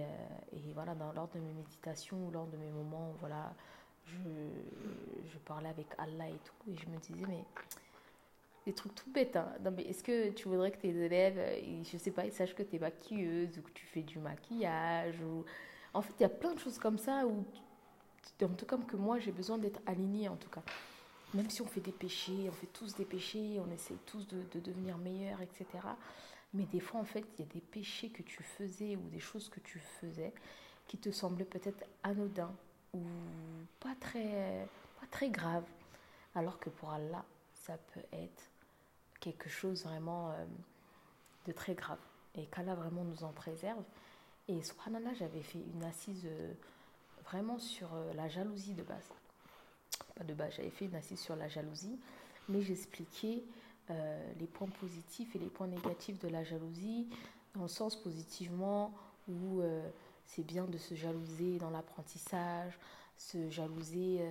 et, 0.53 0.73
voilà, 0.73 0.95
dans, 0.95 1.11
lors 1.11 1.27
de 1.29 1.39
mes 1.39 1.53
méditations, 1.53 2.29
lors 2.31 2.47
de 2.47 2.57
mes 2.57 2.69
moments, 2.69 3.13
voilà, 3.19 3.53
je, 4.07 5.37
parlais 5.45 5.69
avec 5.69 5.87
Allah 5.97 6.29
et 6.29 6.39
tout, 6.43 6.71
et 6.71 6.77
je 6.77 6.87
me 6.87 6.97
disais, 6.97 7.25
mais 7.27 7.43
des 8.65 8.73
trucs 8.73 8.93
tout 8.95 9.09
bêtes. 9.11 9.35
Hein. 9.35 9.51
Non, 9.63 9.71
mais 9.71 9.83
est-ce 9.83 10.03
que 10.03 10.29
tu 10.31 10.47
voudrais 10.47 10.71
que 10.71 10.77
tes 10.77 10.89
élèves, 10.89 11.37
euh, 11.37 11.83
je 11.83 11.97
sais 11.97 12.11
pas, 12.11 12.25
ils 12.25 12.31
sachent 12.31 12.55
que 12.55 12.63
tu 12.63 12.75
es 12.75 12.79
maquilleuse 12.79 13.57
ou 13.57 13.61
que 13.61 13.71
tu 13.71 13.85
fais 13.85 14.03
du 14.03 14.19
maquillage 14.19 15.19
ou... 15.21 15.45
En 15.93 16.01
fait, 16.01 16.13
il 16.19 16.21
y 16.21 16.25
a 16.25 16.29
plein 16.29 16.53
de 16.53 16.59
choses 16.59 16.77
comme 16.77 16.97
ça 16.97 17.25
où, 17.25 17.43
en 18.41 18.47
tout 18.49 18.65
cas, 18.65 18.77
que 18.77 18.95
moi, 18.95 19.19
j'ai 19.19 19.31
besoin 19.31 19.57
d'être 19.57 19.81
alignée, 19.85 20.29
en 20.29 20.37
tout 20.37 20.49
cas. 20.49 20.61
Même 21.33 21.49
si 21.49 21.61
on 21.61 21.65
fait 21.65 21.81
des 21.81 21.91
péchés, 21.91 22.47
on 22.47 22.53
fait 22.53 22.69
tous 22.71 22.95
des 22.95 23.03
péchés, 23.03 23.59
on 23.59 23.69
essaie 23.71 23.95
tous 24.05 24.25
de, 24.27 24.43
de 24.53 24.59
devenir 24.59 24.97
meilleurs, 24.97 25.41
etc. 25.41 25.65
Mais 26.53 26.63
des 26.63 26.79
fois, 26.79 27.01
en 27.01 27.05
fait, 27.05 27.25
il 27.37 27.45
y 27.45 27.49
a 27.49 27.53
des 27.53 27.61
péchés 27.61 28.09
que 28.09 28.21
tu 28.23 28.43
faisais 28.43 28.95
ou 28.95 29.09
des 29.09 29.19
choses 29.19 29.49
que 29.49 29.59
tu 29.59 29.79
faisais 29.79 30.33
qui 30.87 30.97
te 30.97 31.09
semblaient 31.09 31.45
peut-être 31.45 31.85
anodins 32.03 32.53
ou 32.93 33.01
pas 33.79 33.95
très, 33.99 34.67
pas 34.99 35.07
très 35.09 35.29
graves. 35.29 35.67
Alors 36.35 36.59
que 36.59 36.69
pour 36.69 36.91
Allah, 36.91 37.25
ça 37.53 37.77
peut 37.93 38.03
être 38.13 38.49
quelque 39.19 39.49
chose 39.49 39.83
vraiment 39.83 40.31
euh, 40.31 40.45
de 41.45 41.51
très 41.51 41.73
grave 41.73 41.99
et 42.35 42.45
qu'Allah 42.47 42.75
vraiment 42.75 43.03
nous 43.03 43.23
en 43.23 43.31
préserve. 43.31 43.83
Et 44.47 44.61
subhanallah, 44.63 45.13
j'avais 45.13 45.41
fait 45.41 45.59
une 45.73 45.83
assise 45.83 46.25
euh, 46.25 46.53
vraiment 47.23 47.59
sur 47.59 47.93
euh, 47.93 48.13
la 48.13 48.27
jalousie 48.27 48.73
de 48.73 48.83
base. 48.83 49.09
Pas 50.15 50.23
de 50.23 50.33
base, 50.33 50.53
j'avais 50.55 50.69
fait 50.69 50.85
une 50.85 50.95
assise 50.95 51.19
sur 51.19 51.35
la 51.35 51.47
jalousie, 51.47 51.99
mais 52.49 52.61
j'expliquais 52.61 53.43
les 54.39 54.47
points 54.47 54.69
positifs 54.79 55.35
et 55.35 55.39
les 55.39 55.49
points 55.49 55.67
négatifs 55.67 56.17
de 56.19 56.29
la 56.29 56.45
jalousie, 56.45 57.09
dans 57.53 57.63
le 57.63 57.67
sens 57.67 58.01
positivement 58.01 58.93
où 59.27 59.61
c'est 60.25 60.45
bien 60.45 60.65
de 60.65 60.77
se 60.77 60.95
jalouser 60.95 61.57
dans 61.57 61.69
l'apprentissage, 61.69 62.77
se 63.17 63.49
jalouser 63.49 64.21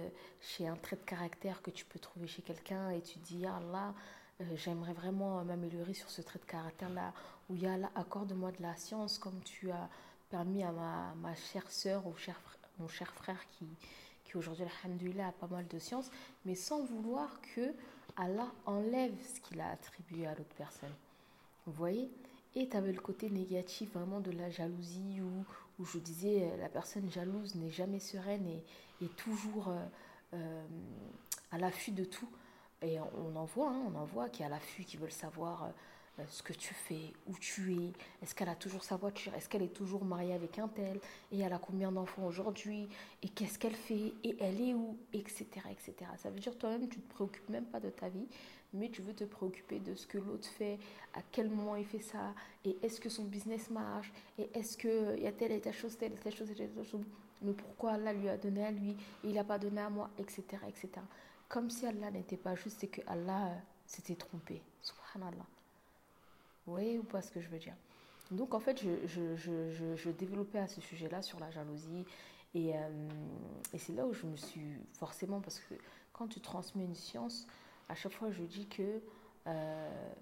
chez 0.41 0.67
un 0.67 0.77
trait 0.77 0.97
de 0.97 1.03
caractère 1.03 1.63
que 1.63 1.71
tu 1.71 1.85
peux 1.85 1.99
trouver 1.99 2.27
chez 2.27 2.43
quelqu'un 2.43 2.91
et 2.91 3.01
tu 3.01 3.19
dis, 3.19 3.47
ah 3.47 3.61
là, 3.71 3.95
euh, 4.41 4.45
j'aimerais 4.57 4.93
vraiment 4.93 5.45
m'améliorer 5.45 5.95
sur 5.95 6.11
ce 6.11 6.23
trait 6.23 6.39
de 6.39 6.45
caractère-là, 6.45 7.13
où 7.49 7.57
il 7.57 7.63
y 7.63 7.67
a 7.67 7.77
là, 7.77 7.91
accorde-moi 7.95 8.53
de 8.53 8.63
la 8.63 8.75
science, 8.77 9.19
comme 9.19 9.41
tu 9.45 9.71
as 9.71 9.89
permis 10.31 10.63
à 10.63 10.73
ma, 10.73 11.15
ma 11.17 11.35
chère 11.35 11.71
sœur 11.71 12.07
ou 12.07 12.17
cher, 12.17 12.41
mon 12.79 12.89
cher 12.89 13.13
frère 13.13 13.41
qui, 13.51 13.67
qui 14.25 14.37
aujourd'hui, 14.37 14.65
alhamdoulilah, 14.85 15.29
a 15.29 15.33
pas 15.33 15.49
mal 15.49 15.67
de 15.67 15.79
science, 15.79 16.11
mais 16.45 16.55
sans 16.55 16.83
vouloir 16.85 17.41
que 17.55 17.75
Allah 18.17 18.51
enlève 18.67 19.15
ce 19.23 19.41
qu'il 19.41 19.61
a 19.61 19.71
attribué 19.71 20.27
à 20.27 20.35
l'autre 20.35 20.55
personne. 20.57 20.95
Vous 21.67 21.73
voyez? 21.73 22.11
Et 22.55 22.69
tu 22.69 22.77
avais 22.77 22.93
le 22.93 23.01
côté 23.01 23.31
négatif 23.31 23.93
vraiment 23.93 24.21
de 24.21 24.33
la 24.33 24.51
jalousie, 24.51 25.21
où, 25.21 25.45
où 25.81 25.85
je 25.87 25.99
disais, 25.99 26.43
euh, 26.43 26.57
la 26.59 26.69
personne 26.69 27.11
jalouse 27.11 27.55
n'est 27.55 27.71
jamais 27.71 27.99
sereine 27.99 28.47
et 28.47 28.65
est 29.03 29.17
toujours 29.17 29.69
euh, 29.69 29.87
euh, 30.35 30.67
à 31.51 31.59
l'affût 31.59 31.93
de 31.93 32.05
tout. 32.05 32.29
Et 32.83 32.99
on 33.01 33.37
en 33.37 33.45
voit, 33.45 33.71
hein, 33.71 33.83
on 33.93 33.99
en 33.99 34.05
voit 34.05 34.29
qui 34.31 34.43
a 34.43 34.49
l'affût, 34.49 34.85
qui 34.85 34.97
veulent 34.97 35.13
savoir 35.13 35.71
ce 36.29 36.43
que 36.43 36.53
tu 36.53 36.75
fais, 36.75 37.13
où 37.27 37.35
tu 37.39 37.75
es, 37.75 37.93
est-ce 38.23 38.35
qu'elle 38.35 38.49
a 38.49 38.55
toujours 38.55 38.85
sa 38.85 38.97
voiture, 38.97 39.35
est-ce 39.35 39.49
qu'elle 39.49 39.63
est 39.63 39.75
toujours 39.75 40.05
mariée 40.05 40.35
avec 40.35 40.59
un 40.59 40.69
tel, 40.69 41.01
et 41.33 41.41
elle 41.41 41.53
a 41.53 41.59
combien 41.59 41.93
d'enfants 41.93 42.27
aujourd'hui, 42.27 42.89
et 43.23 43.29
qu'est-ce 43.29 43.59
qu'elle 43.59 43.75
fait, 43.75 44.13
et 44.25 44.37
elle 44.41 44.61
est 44.61 44.75
où, 44.75 44.97
etc., 45.13 45.47
etc. 45.71 45.95
Ça 46.19 46.31
veut 46.31 46.41
dire 46.41 46.57
toi-même, 46.57 46.89
tu 46.89 46.99
ne 46.99 47.03
te 47.03 47.13
préoccupes 47.15 47.49
même 47.49 47.65
pas 47.65 47.81
de 47.81 47.91
ta 47.91 48.09
vie, 48.09 48.27
mais 48.73 48.89
tu 48.89 49.03
veux 49.03 49.15
te 49.15 49.25
préoccuper 49.25 49.81
de 49.81 49.95
ce 49.95 50.07
que 50.07 50.19
l'autre 50.19 50.49
fait, 50.49 50.79
à 51.15 51.21
quel 51.33 51.51
moment 51.51 51.77
il 51.77 51.85
fait 51.85 52.01
ça, 52.01 52.35
et 52.65 52.77
est-ce 52.83 53.01
que 53.01 53.09
son 53.09 53.25
business 53.25 53.71
marche, 53.71 54.13
et 54.39 54.49
est-ce 54.55 54.77
qu'il 54.77 55.23
y 55.23 55.27
a 55.27 55.33
telle 55.33 55.53
et 55.53 55.61
telle 55.61 55.75
chose, 55.75 55.97
telle 55.97 56.13
et 56.13 56.17
telle 56.17 56.35
chose, 56.35 56.51
et 56.51 56.55
telle 56.55 56.71
chose, 56.85 57.05
mais 57.43 57.53
pourquoi 57.53 57.93
Allah 57.93 58.13
lui 58.13 58.29
a 58.29 58.37
donné 58.37 58.65
à 58.65 58.71
lui, 58.71 58.91
et 58.91 58.97
il 59.29 59.35
n'a 59.35 59.45
pas 59.45 59.59
donné 59.59 59.81
à 59.81 59.91
moi, 59.91 60.11
etc., 60.19 60.45
etc 60.69 61.01
comme 61.51 61.69
si 61.69 61.85
Allah 61.85 62.11
n'était 62.13 62.37
pas 62.37 62.55
juste, 62.55 62.79
c'est 62.81 62.87
que 62.87 63.03
Allah 63.09 63.49
euh, 63.49 63.57
s'était 63.85 64.15
trompé. 64.15 64.63
Subhanallah. 64.81 65.47
Vous 66.67 66.73
voyez 66.73 66.99
ou 66.99 67.03
pas 67.03 67.23
ce 67.23 67.31
que 67.31 67.41
je 67.41 67.49
veux 67.49 67.59
dire 67.59 67.75
Donc 68.31 68.55
en 68.55 68.61
fait, 68.61 68.81
je, 68.83 70.11
développais 70.11 70.59
à 70.59 70.67
ce 70.67 70.81
sujet-là 70.81 71.23
sur 71.23 71.41
la 71.41 71.51
jalousie. 71.51 72.05
Et, 72.55 72.75
euh, 72.75 73.09
et 73.73 73.79
c'est 73.79 73.93
là 73.93 74.07
où 74.07 74.13
je 74.13 74.27
me 74.27 74.37
suis 74.37 74.75
forcément, 74.95 75.41
parce 75.41 75.61
que 75.61 75.75
quand 76.13 76.27
tu 76.27 76.41
transmets 76.41 76.85
une 76.85 76.97
science, 76.97 77.47
à 77.89 77.95
chaque 77.95 78.13
fois 78.13 78.31
je 78.31 78.43
dis 78.43 78.67
que 78.67 79.01
euh, 79.47 80.13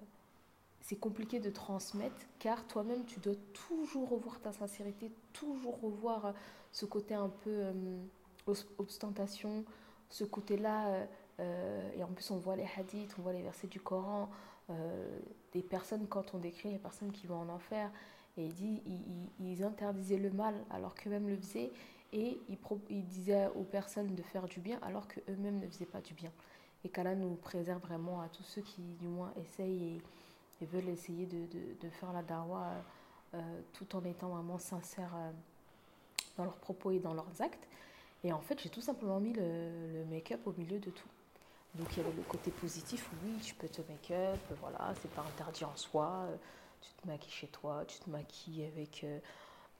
c'est 0.82 0.96
compliqué 0.96 1.40
de 1.40 1.50
transmettre 1.50 2.16
car 2.38 2.66
toi-même 2.66 3.04
tu 3.04 3.18
dois 3.20 3.34
toujours 3.52 4.10
revoir 4.10 4.40
ta 4.40 4.52
sincérité, 4.52 5.10
toujours 5.32 5.80
revoir 5.80 6.34
ce 6.70 6.84
côté 6.86 7.14
un 7.14 7.28
peu 7.28 7.72
ostentation, 8.78 9.64
ce 10.08 10.24
côté-là, 10.24 10.88
euh, 10.88 11.06
euh, 11.40 11.90
et 11.96 12.02
en 12.02 12.08
plus 12.08 12.30
on 12.30 12.36
voit 12.36 12.56
les 12.56 12.66
hadiths, 12.76 13.14
on 13.18 13.22
voit 13.22 13.32
les 13.32 13.42
versets 13.42 13.66
du 13.66 13.80
Coran, 13.80 14.22
euh, 14.22 14.26
des 15.52 15.62
personnes, 15.62 16.06
quand 16.08 16.34
on 16.34 16.38
décrit 16.38 16.70
les 16.70 16.78
personnes 16.78 17.12
qui 17.12 17.26
vont 17.26 17.40
en 17.40 17.48
enfer, 17.48 17.90
et 18.36 18.44
il 18.44 18.54
dit, 18.54 18.82
ils, 19.40 19.64
interdisaient 19.64 20.18
le 20.18 20.30
mal 20.30 20.54
alors 20.70 20.94
qu'eux-mêmes 20.94 21.28
le 21.28 21.36
faisaient, 21.36 21.70
et 22.12 22.38
ils, 22.48 23.06
disaient 23.06 23.48
aux 23.54 23.64
personnes 23.64 24.14
de 24.14 24.22
faire 24.22 24.46
du 24.46 24.60
bien 24.60 24.78
alors 24.82 25.08
qu'eux-mêmes 25.08 25.58
ne 25.58 25.66
faisaient 25.66 25.86
pas 25.86 26.00
du 26.00 26.14
bien. 26.14 26.30
Et 26.84 26.88
qu'Allah 26.88 27.14
nous 27.14 27.34
préserve 27.34 27.80
vraiment 27.82 28.20
à 28.20 28.28
tous 28.28 28.44
ceux 28.44 28.62
qui, 28.62 28.82
du 29.00 29.08
moins, 29.08 29.32
essayent 29.36 30.00
et, 30.60 30.66
veulent 30.66 30.88
essayer 30.88 31.26
de, 31.26 31.88
faire 31.90 32.12
la 32.12 32.22
dawa 32.22 32.74
tout 33.72 33.96
en 33.96 34.04
étant 34.04 34.28
vraiment 34.28 34.58
sincères 34.58 35.14
dans 36.36 36.44
leurs 36.44 36.56
propos 36.56 36.90
et 36.92 36.98
dans 36.98 37.14
leurs 37.14 37.42
actes. 37.42 37.68
Et 38.24 38.32
en 38.32 38.40
fait, 38.40 38.60
j'ai 38.60 38.68
tout 38.68 38.80
simplement 38.80 39.20
mis 39.20 39.32
le, 39.32 40.04
make-up 40.10 40.40
au 40.46 40.52
milieu 40.52 40.78
de 40.78 40.90
tout. 40.90 41.08
Donc 41.74 41.88
il 41.92 41.98
y 41.98 42.06
avait 42.06 42.16
le 42.16 42.22
côté 42.22 42.50
positif, 42.50 43.08
oui, 43.22 43.36
tu 43.42 43.54
peux 43.54 43.68
te 43.68 43.82
make-up, 43.82 44.40
voilà, 44.60 44.92
c'est 45.00 45.10
pas 45.12 45.22
interdit 45.22 45.64
en 45.64 45.76
soi. 45.76 46.26
Tu 46.80 46.90
te 46.92 47.06
maquilles 47.06 47.32
chez 47.32 47.46
toi, 47.48 47.84
tu 47.86 47.98
te 47.98 48.08
maquilles 48.08 48.64
avec 48.64 49.04
euh, 49.04 49.18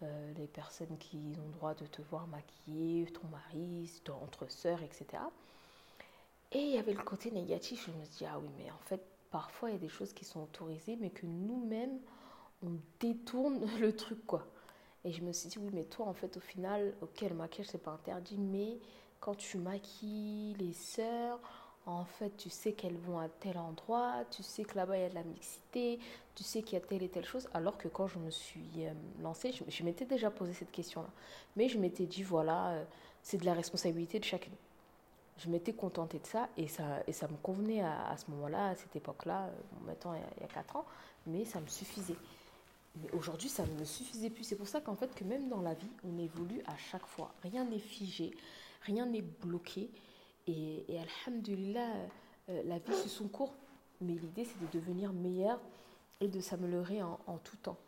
euh, 0.03 0.33
les 0.37 0.47
personnes 0.47 0.97
qui 0.99 1.17
ont 1.39 1.47
le 1.47 1.53
droit 1.55 1.75
de 1.75 1.87
te 1.87 2.03
voir 2.03 2.27
maquiller, 2.27 3.07
ton 3.07 3.27
mari, 3.29 3.91
ton 4.05 4.15
entre 4.15 4.51
sœurs, 4.51 4.83
etc. 4.83 5.23
Et 6.53 6.61
il 6.61 6.71
y 6.71 6.79
avait 6.79 6.95
le 6.95 7.03
côté 7.03 7.31
négatif, 7.31 7.87
je 7.87 7.93
me 7.93 8.05
dis, 8.07 8.25
ah 8.25 8.39
oui, 8.39 8.49
mais 8.59 8.71
en 8.71 8.79
fait, 8.87 9.03
parfois 9.31 9.71
il 9.71 9.75
y 9.75 9.77
a 9.77 9.81
des 9.81 9.89
choses 9.89 10.13
qui 10.13 10.25
sont 10.25 10.43
autorisées, 10.43 10.97
mais 10.97 11.11
que 11.11 11.27
nous-mêmes, 11.27 11.99
on 12.63 12.79
détourne 13.01 13.65
le 13.81 13.95
truc, 13.95 14.25
quoi. 14.27 14.47
Et 15.05 15.13
je 15.13 15.23
me 15.23 15.33
suis 15.33 15.49
dit, 15.49 15.59
oui, 15.59 15.71
mais 15.73 15.85
toi, 15.85 16.07
en 16.07 16.15
fait, 16.15 16.37
au 16.37 16.41
final, 16.41 16.95
ok, 17.03 17.21
le 17.23 17.35
maquillage, 17.35 17.69
c'est 17.71 17.83
pas 17.83 17.93
interdit, 17.93 18.39
mais 18.39 18.79
quand 19.21 19.35
tu 19.35 19.59
maquilles 19.59 20.55
les 20.55 20.73
sœurs, 20.73 21.41
en 21.89 22.05
fait, 22.05 22.37
tu 22.37 22.51
sais 22.51 22.73
qu'elles 22.73 22.99
vont 22.99 23.19
à 23.19 23.29
tel 23.29 23.57
endroit, 23.57 24.25
tu 24.31 24.43
sais 24.43 24.63
que 24.63 24.77
là-bas, 24.77 24.99
il 24.99 25.01
y 25.01 25.05
a 25.05 25.09
de 25.09 25.15
la 25.15 25.23
mixité, 25.23 25.99
tu 26.35 26.43
sais 26.43 26.63
qu'il 26.63 26.75
y 26.79 26.83
a 26.83 26.85
telle 26.85 27.03
et 27.03 27.09
telle 27.09 27.25
chose. 27.25 27.49
Alors 27.55 27.79
que 27.79 27.89
quand 27.89 28.07
je 28.07 28.19
me 28.19 28.31
suis 28.31 28.85
euh, 28.85 28.93
lancée, 29.23 29.53
je, 29.67 29.83
m'étais 29.83 30.05
déjà 30.05 30.31
posé 30.31 30.53
cette 30.53 30.71
question-là. 30.71 31.09
Mais 31.57 31.69
je 31.69 31.79
m'étais 31.79 32.05
dit, 32.05 32.23
voilà, 32.23 32.69
euh, 32.73 32.85
c'est 33.23 33.39
de 33.39 33.47
la 33.47 33.55
responsabilité 33.55 34.19
de 34.19 34.25
chacune. 34.25 34.53
Je 35.39 35.49
m'étais 35.49 35.73
contentée 35.73 36.19
de 36.19 36.27
ça 36.27 36.51
et 36.59 36.69
ça, 36.69 36.85
et 37.07 37.13
ça 37.13 37.27
me 37.27 37.37
convenait 37.37 37.81
à, 37.81 38.15
ce 38.19 38.31
moment-là, 38.33 38.69
à 38.69 38.75
cette 38.75 38.95
époque-là, 38.95 39.47
euh, 39.47 39.51
maintenant 39.87 40.13
il 40.15 40.43
y 40.43 40.45
a 40.45 40.49
4 40.49 40.77
ans, 40.77 40.85
mais 41.27 41.47
ça 41.47 41.59
me 41.59 41.69
suffisait. 41.69 42.17
Mais 42.97 43.11
aujourd'hui, 43.13 43.49
ça 43.49 43.65
ne 43.65 43.73
me 43.81 43.85
suffisait 43.85 44.29
plus. 44.29 44.45
C'est 44.45 44.57
pour 44.57 44.69
ça 44.69 44.83
qu'en 44.83 44.95
fait, 44.95 45.15
que 45.15 45.25
même 45.25 45.49
dans 45.49 45.63
la 45.63 45.73
vie, 45.73 45.91
on 46.05 46.19
évolue 46.19 46.61
à 46.67 46.77
chaque 46.77 47.07
fois. 47.07 47.33
Rien 47.43 47.65
n'est 47.65 47.79
figé, 47.79 48.37
rien 48.83 49.07
n'est 49.07 49.23
bloqué. 49.23 49.89
Et, 50.49 50.85
et 50.89 50.99
alhamdulillah, 50.99 51.93
euh, 52.49 52.63
la 52.65 52.79
vie 52.79 52.95
suit 52.95 53.11
son 53.11 53.29
cours. 53.29 53.55
Mais 54.01 54.15
l'idée, 54.15 54.45
c'est 54.45 54.61
de 54.61 54.79
devenir 54.79 55.13
meilleur 55.13 55.61
et 56.21 56.29
de 56.29 56.41
s'améliorer 56.41 57.03
en, 57.03 57.39
tout 57.45 57.57
temps. 57.57 57.79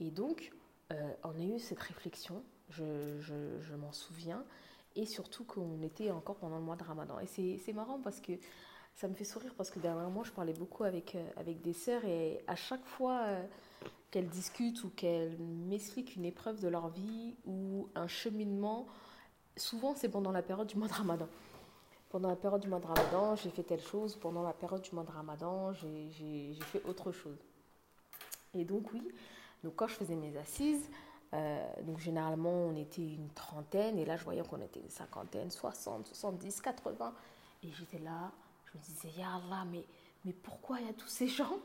Et 0.00 0.10
donc, 0.10 0.52
euh, 0.92 1.12
on 1.22 1.30
a 1.30 1.42
eu 1.42 1.58
cette 1.58 1.80
réflexion, 1.80 2.42
je, 2.70 3.20
je, 3.20 3.74
m'en 3.74 3.92
souviens, 3.92 4.44
et 4.96 5.06
surtout 5.06 5.44
qu'on 5.44 5.82
était 5.82 6.10
encore 6.10 6.36
pendant 6.36 6.58
le 6.58 6.64
mois 6.64 6.76
de 6.76 6.84
Ramadan. 6.84 7.18
Et 7.20 7.58
c'est 7.58 7.72
marrant 7.72 7.98
parce 7.98 8.20
que 8.20 8.32
ça 8.94 9.08
me 9.08 9.14
fait 9.14 9.24
sourire 9.24 9.54
parce 9.56 9.70
que 9.70 9.80
dernièrement, 9.80 10.22
je 10.22 10.32
parlais 10.32 10.52
beaucoup 10.52 10.84
avec, 10.84 11.14
euh, 11.14 11.28
avec 11.36 11.60
des 11.62 11.72
sœurs 11.72 12.04
et 12.04 12.42
à 12.46 12.56
chaque 12.56 12.84
fois 12.84 13.26
qu'elles 14.10 14.28
discutent 14.28 14.84
ou 14.84 14.90
qu'elles 14.90 15.36
m'expliquent 15.38 16.14
une 16.14 16.24
épreuve 16.24 16.60
de 16.60 16.68
leur 16.68 16.88
vie 16.88 17.34
ou 17.46 17.88
un 17.94 18.06
cheminement, 18.06 18.86
souvent 19.56 19.94
c'est 19.96 20.08
pendant 20.08 20.30
la 20.30 20.42
période 20.42 20.68
du 20.68 20.76
mois 20.76 20.88
de 20.88 20.92
Ramadan. 20.92 21.28
Pendant 22.14 22.28
la 22.28 22.36
période 22.36 22.60
du 22.60 22.68
mois 22.68 22.78
de 22.78 22.86
Ramadan, 22.86 23.34
j'ai 23.34 23.50
fait 23.50 23.64
telle 23.64 23.82
chose, 23.82 24.14
pendant 24.14 24.44
la 24.44 24.52
période 24.52 24.80
du 24.82 24.94
mois 24.94 25.02
de 25.02 25.10
Ramadan, 25.10 25.72
j'ai 25.72 26.56
fait 26.60 26.80
autre 26.84 27.10
chose. 27.10 27.36
Et 28.54 28.64
donc 28.64 28.92
oui, 28.92 29.02
donc 29.64 29.74
quand 29.74 29.88
je 29.88 29.94
faisais 29.94 30.14
mes 30.14 30.36
assises, 30.36 30.88
euh, 31.32 31.66
donc 31.82 31.98
généralement 31.98 32.52
on 32.52 32.76
était 32.76 33.02
une 33.02 33.30
trentaine, 33.30 33.98
et 33.98 34.04
là 34.04 34.16
je 34.16 34.22
voyais 34.22 34.44
qu'on 34.44 34.60
était 34.60 34.78
une 34.78 34.90
cinquantaine, 34.90 35.50
60, 35.50 36.06
70, 36.06 36.60
80. 36.60 37.14
Et 37.64 37.72
j'étais 37.72 37.98
là, 37.98 38.30
je 38.66 38.78
me 38.78 38.84
disais, 38.84 39.08
Ya 39.18 39.34
Allah, 39.34 39.64
mais, 39.68 39.84
mais 40.24 40.34
pourquoi 40.34 40.78
il 40.78 40.86
y 40.86 40.90
a 40.90 40.92
tous 40.92 41.08
ces 41.08 41.26
gens? 41.26 41.58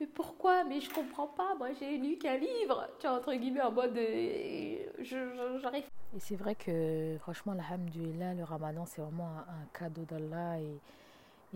Mais 0.00 0.06
pourquoi? 0.06 0.64
Mais 0.64 0.80
je 0.80 0.90
comprends 0.92 1.26
pas. 1.26 1.54
Moi, 1.56 1.68
j'ai 1.78 1.96
lu 1.98 2.18
qu'un 2.18 2.36
livre. 2.36 2.88
Tu 2.98 3.06
vois, 3.06 3.16
entre 3.16 3.34
guillemets, 3.34 3.62
en 3.62 3.72
mode. 3.72 3.96
Euh, 3.96 4.86
j'arrive. 5.02 5.84
Et 6.16 6.20
c'est 6.20 6.36
vrai 6.36 6.54
que, 6.54 7.16
franchement, 7.20 7.52
alhamdulillah, 7.52 8.34
le 8.34 8.44
ramadan, 8.44 8.86
c'est 8.86 9.02
vraiment 9.02 9.28
un, 9.28 9.78
cadeau 9.78 10.02
d'Allah. 10.02 10.60
Et, 10.60 10.78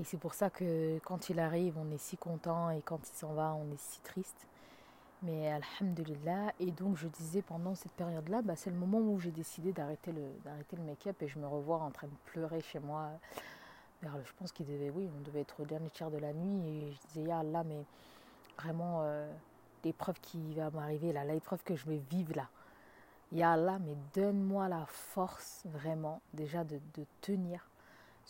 et 0.01 0.05
c'est 0.05 0.19
pour 0.19 0.35
ça 0.35 0.51
que 0.51 0.99
quand 1.01 1.31
il 1.31 1.41
arrive, 1.41 1.77
on 1.79 1.91
est 1.91 1.99
si 1.99 2.17
content. 2.17 2.71
Et 2.71 2.81
quand 2.83 3.01
il 3.09 3.15
s'en 3.17 3.33
va, 3.35 3.55
on 3.55 3.73
est 3.73 3.81
si 3.81 4.01
triste. 4.01 4.47
Mais 5.23 5.51
alhamdulillah. 5.51 6.53
Et 6.61 6.71
donc, 6.71 6.97
je 6.97 7.09
disais 7.09 7.43
pendant 7.43 7.75
cette 7.75 7.93
période-là, 7.93 8.43
bah, 8.43 8.55
c'est 8.57 8.71
le 8.71 8.77
moment 8.77 8.99
où 8.99 9.19
j'ai 9.19 9.33
décidé 9.33 9.73
d'arrêter 9.73 10.13
le, 10.13 10.23
d'arrêter 10.45 10.77
le 10.77 10.83
make-up. 10.83 11.21
Et 11.23 11.29
je 11.29 11.39
me 11.39 11.47
revois 11.47 11.79
en 11.79 11.91
train 11.91 12.07
de 12.07 12.31
pleurer 12.33 12.61
chez 12.61 12.79
moi. 12.79 13.11
Je 14.03 14.33
pense 14.39 14.53
qu'il 14.53 14.67
devait, 14.67 14.91
oui, 14.91 15.09
on 15.17 15.21
devait 15.23 15.41
être 15.41 15.61
au 15.61 15.65
dernier 15.65 15.91
tiers 15.91 16.11
de 16.11 16.19
la 16.19 16.33
nuit. 16.33 16.69
Et 16.69 16.93
je 16.93 17.09
disais, 17.09 17.23
ya 17.29 17.39
Allah, 17.41 17.65
mais 17.65 17.85
vraiment 18.59 19.01
euh, 19.03 19.31
l'épreuve 19.85 20.19
qui 20.21 20.55
va 20.55 20.71
m'arriver 20.71 21.13
là, 21.13 21.25
l'épreuve 21.25 21.63
que 21.63 21.77
je 21.77 21.87
vais 21.87 22.01
vivre 22.11 22.35
là. 22.37 22.49
Ya 23.33 23.53
Allah, 23.53 23.79
mais 23.81 23.95
donne-moi 24.15 24.69
la 24.69 24.87
force 24.87 25.63
vraiment 25.67 26.21
déjà 26.33 26.65
de, 26.65 26.81
tenir, 27.21 27.69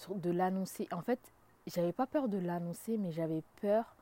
de 0.09 0.31
l'annoncer. 0.31 0.89
En 0.91 1.03
fait, 1.03 1.21
j'avais 1.67 1.93
pas 1.93 2.07
peur 2.07 2.29
de 2.29 2.39
l'annoncer, 2.39 2.99
mais 2.99 3.13
j'avais 3.13 3.43
peur 3.61 3.95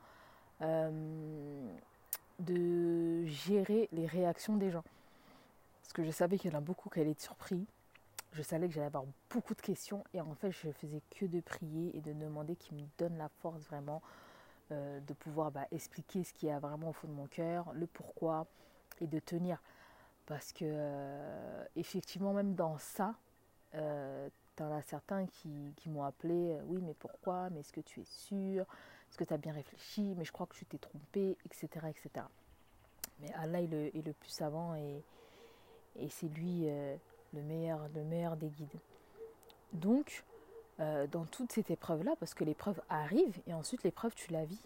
euh, 0.61 1.69
de 2.39 3.25
gérer 3.25 3.89
les 3.91 4.07
réactions 4.07 4.57
des 4.57 4.71
gens. 4.71 4.83
Parce 5.83 5.93
que 5.93 6.03
je 6.03 6.11
savais 6.11 6.39
qu'il 6.39 6.51
y 6.51 6.55
en 6.55 6.57
a 6.57 6.61
beaucoup 6.61 6.89
qui 6.89 6.99
allaient 6.99 7.11
être 7.11 7.21
surpris. 7.21 7.65
Je 8.33 8.41
savais 8.41 8.67
que 8.67 8.73
j'allais 8.73 8.87
avoir 8.87 9.05
beaucoup 9.29 9.55
de 9.55 9.61
questions 9.61 10.03
et 10.13 10.21
en 10.21 10.35
fait 10.35 10.51
je 10.51 10.71
faisais 10.71 11.01
que 11.11 11.25
de 11.25 11.39
prier 11.39 11.95
et 11.97 12.01
de 12.01 12.13
demander 12.13 12.55
qu'il 12.55 12.77
me 12.77 12.87
donne 12.97 13.17
la 13.17 13.29
force 13.29 13.63
vraiment 13.63 14.01
euh, 14.71 14.99
de 14.99 15.13
pouvoir 15.13 15.49
bah, 15.49 15.65
expliquer 15.71 16.25
ce 16.25 16.33
qu'il 16.33 16.49
y 16.49 16.51
a 16.51 16.59
vraiment 16.59 16.89
au 16.89 16.93
fond 16.93 17.07
de 17.07 17.13
mon 17.13 17.27
cœur, 17.27 17.71
le 17.73 17.87
pourquoi, 17.87 18.45
et 18.99 19.07
de 19.07 19.17
tenir. 19.19 19.61
Parce 20.25 20.51
que, 20.51 20.65
euh, 20.65 21.63
effectivement, 21.77 22.33
même 22.33 22.53
dans 22.53 22.77
ça, 22.77 23.15
euh, 23.75 24.27
tu 24.57 24.63
en 24.63 24.75
as 24.75 24.81
certains 24.81 25.25
qui, 25.25 25.73
m'ont 25.85 26.03
appelé 26.03 26.59
Oui, 26.65 26.81
mais 26.81 26.93
pourquoi? 26.95 27.49
Mais 27.49 27.61
est-ce 27.61 27.71
que 27.71 27.79
tu 27.79 28.01
es 28.01 28.05
sûr? 28.05 28.63
Est-ce 29.09 29.17
que 29.17 29.23
tu 29.23 29.33
as 29.33 29.37
bien 29.37 29.53
réfléchi? 29.53 30.13
Mais 30.17 30.25
je 30.25 30.33
crois 30.33 30.47
que 30.47 30.55
tu 30.55 30.65
t'es 30.65 30.79
trompé, 30.79 31.37
etc., 31.45 31.87
etc. 31.87 32.25
Mais 33.21 33.31
Allah 33.35 33.61
est 33.61 33.67
le, 33.67 34.13
plus 34.13 34.31
savant 34.31 34.75
et 34.75 35.01
c'est 36.09 36.27
lui 36.27 36.67
le, 37.37 37.43
meilleur, 37.43 37.79
le 37.95 38.03
meilleur 38.03 38.35
des 38.35 38.47
guides. 38.47 38.79
Donc, 39.73 40.23
euh, 40.79 41.07
dans 41.07 41.25
toute 41.25 41.51
cette 41.51 41.71
épreuve-là, 41.71 42.13
parce 42.19 42.33
que 42.33 42.43
l'épreuve 42.43 42.81
arrive 42.89 43.37
et 43.47 43.53
ensuite 43.53 43.83
l'épreuve, 43.83 44.13
tu 44.15 44.31
la 44.31 44.45
vis. 44.45 44.61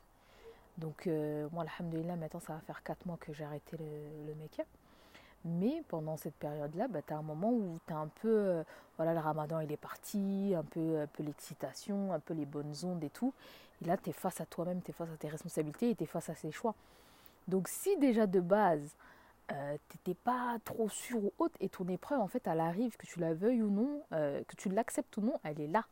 Donc, 0.77 1.07
euh, 1.07 1.47
moi, 1.51 1.65
alhamdoulilah, 1.77 2.15
maintenant, 2.15 2.39
ça 2.39 2.53
va 2.53 2.59
faire 2.61 2.83
4 2.83 3.05
mois 3.05 3.17
que 3.19 3.33
j'ai 3.33 3.43
arrêté 3.43 3.77
le, 3.77 4.35
make-up. 4.35 4.67
Mais 5.43 5.83
pendant 5.87 6.17
cette 6.17 6.35
période-là, 6.35 6.87
bah, 6.87 7.01
tu 7.05 7.13
as 7.13 7.17
un 7.17 7.23
moment 7.23 7.51
où 7.51 7.79
tu 7.87 7.93
as 7.93 7.97
un 7.97 8.09
peu, 8.21 8.29
euh, 8.29 8.63
voilà, 8.97 9.13
le 9.13 9.19
ramadan, 9.19 9.59
il 9.59 9.71
est 9.71 9.77
parti, 9.77 10.53
un 10.55 10.63
peu, 10.63 11.01
un 11.01 11.07
peu 11.07 11.23
l'excitation, 11.23 12.13
un 12.13 12.19
peu 12.19 12.33
les 12.33 12.45
bonnes 12.45 12.73
ondes 12.83 13.03
et 13.03 13.09
tout. 13.09 13.33
Et 13.81 13.85
là, 13.85 13.97
tu 13.97 14.11
es 14.11 14.13
face 14.13 14.39
à 14.39 14.45
toi-même, 14.45 14.81
tu 14.81 14.91
es 14.91 14.93
face 14.93 15.09
à 15.09 15.17
tes 15.17 15.29
responsabilités 15.29 15.89
et 15.89 15.95
tu 15.95 16.03
es 16.03 16.07
face 16.07 16.29
à 16.29 16.35
ses 16.35 16.51
choix. 16.51 16.75
Donc, 17.47 17.67
si 17.67 17.97
déjà 17.97 18.27
de 18.27 18.39
base, 18.39 18.95
euh, 19.51 19.77
t'étais 19.89 20.15
pas 20.15 20.58
trop 20.65 20.89
sûr 20.89 21.23
ou 21.23 21.34
autre, 21.38 21.56
et 21.60 21.69
ton 21.69 21.88
épreuve, 21.88 22.19
en 22.19 22.28
fait, 22.28 22.47
elle 22.47 22.60
arrive, 22.60 22.97
que 22.97 23.06
tu 23.06 23.19
la 23.19 23.34
veuilles 23.34 23.62
ou 23.62 23.69
non, 23.69 24.04
que 24.12 24.56
tu 24.58 24.69
l'acceptes 24.69 25.15
ou 25.17 25.21
non, 25.21 25.39
elle 25.43 25.60
est 25.60 25.67
là 25.67 25.86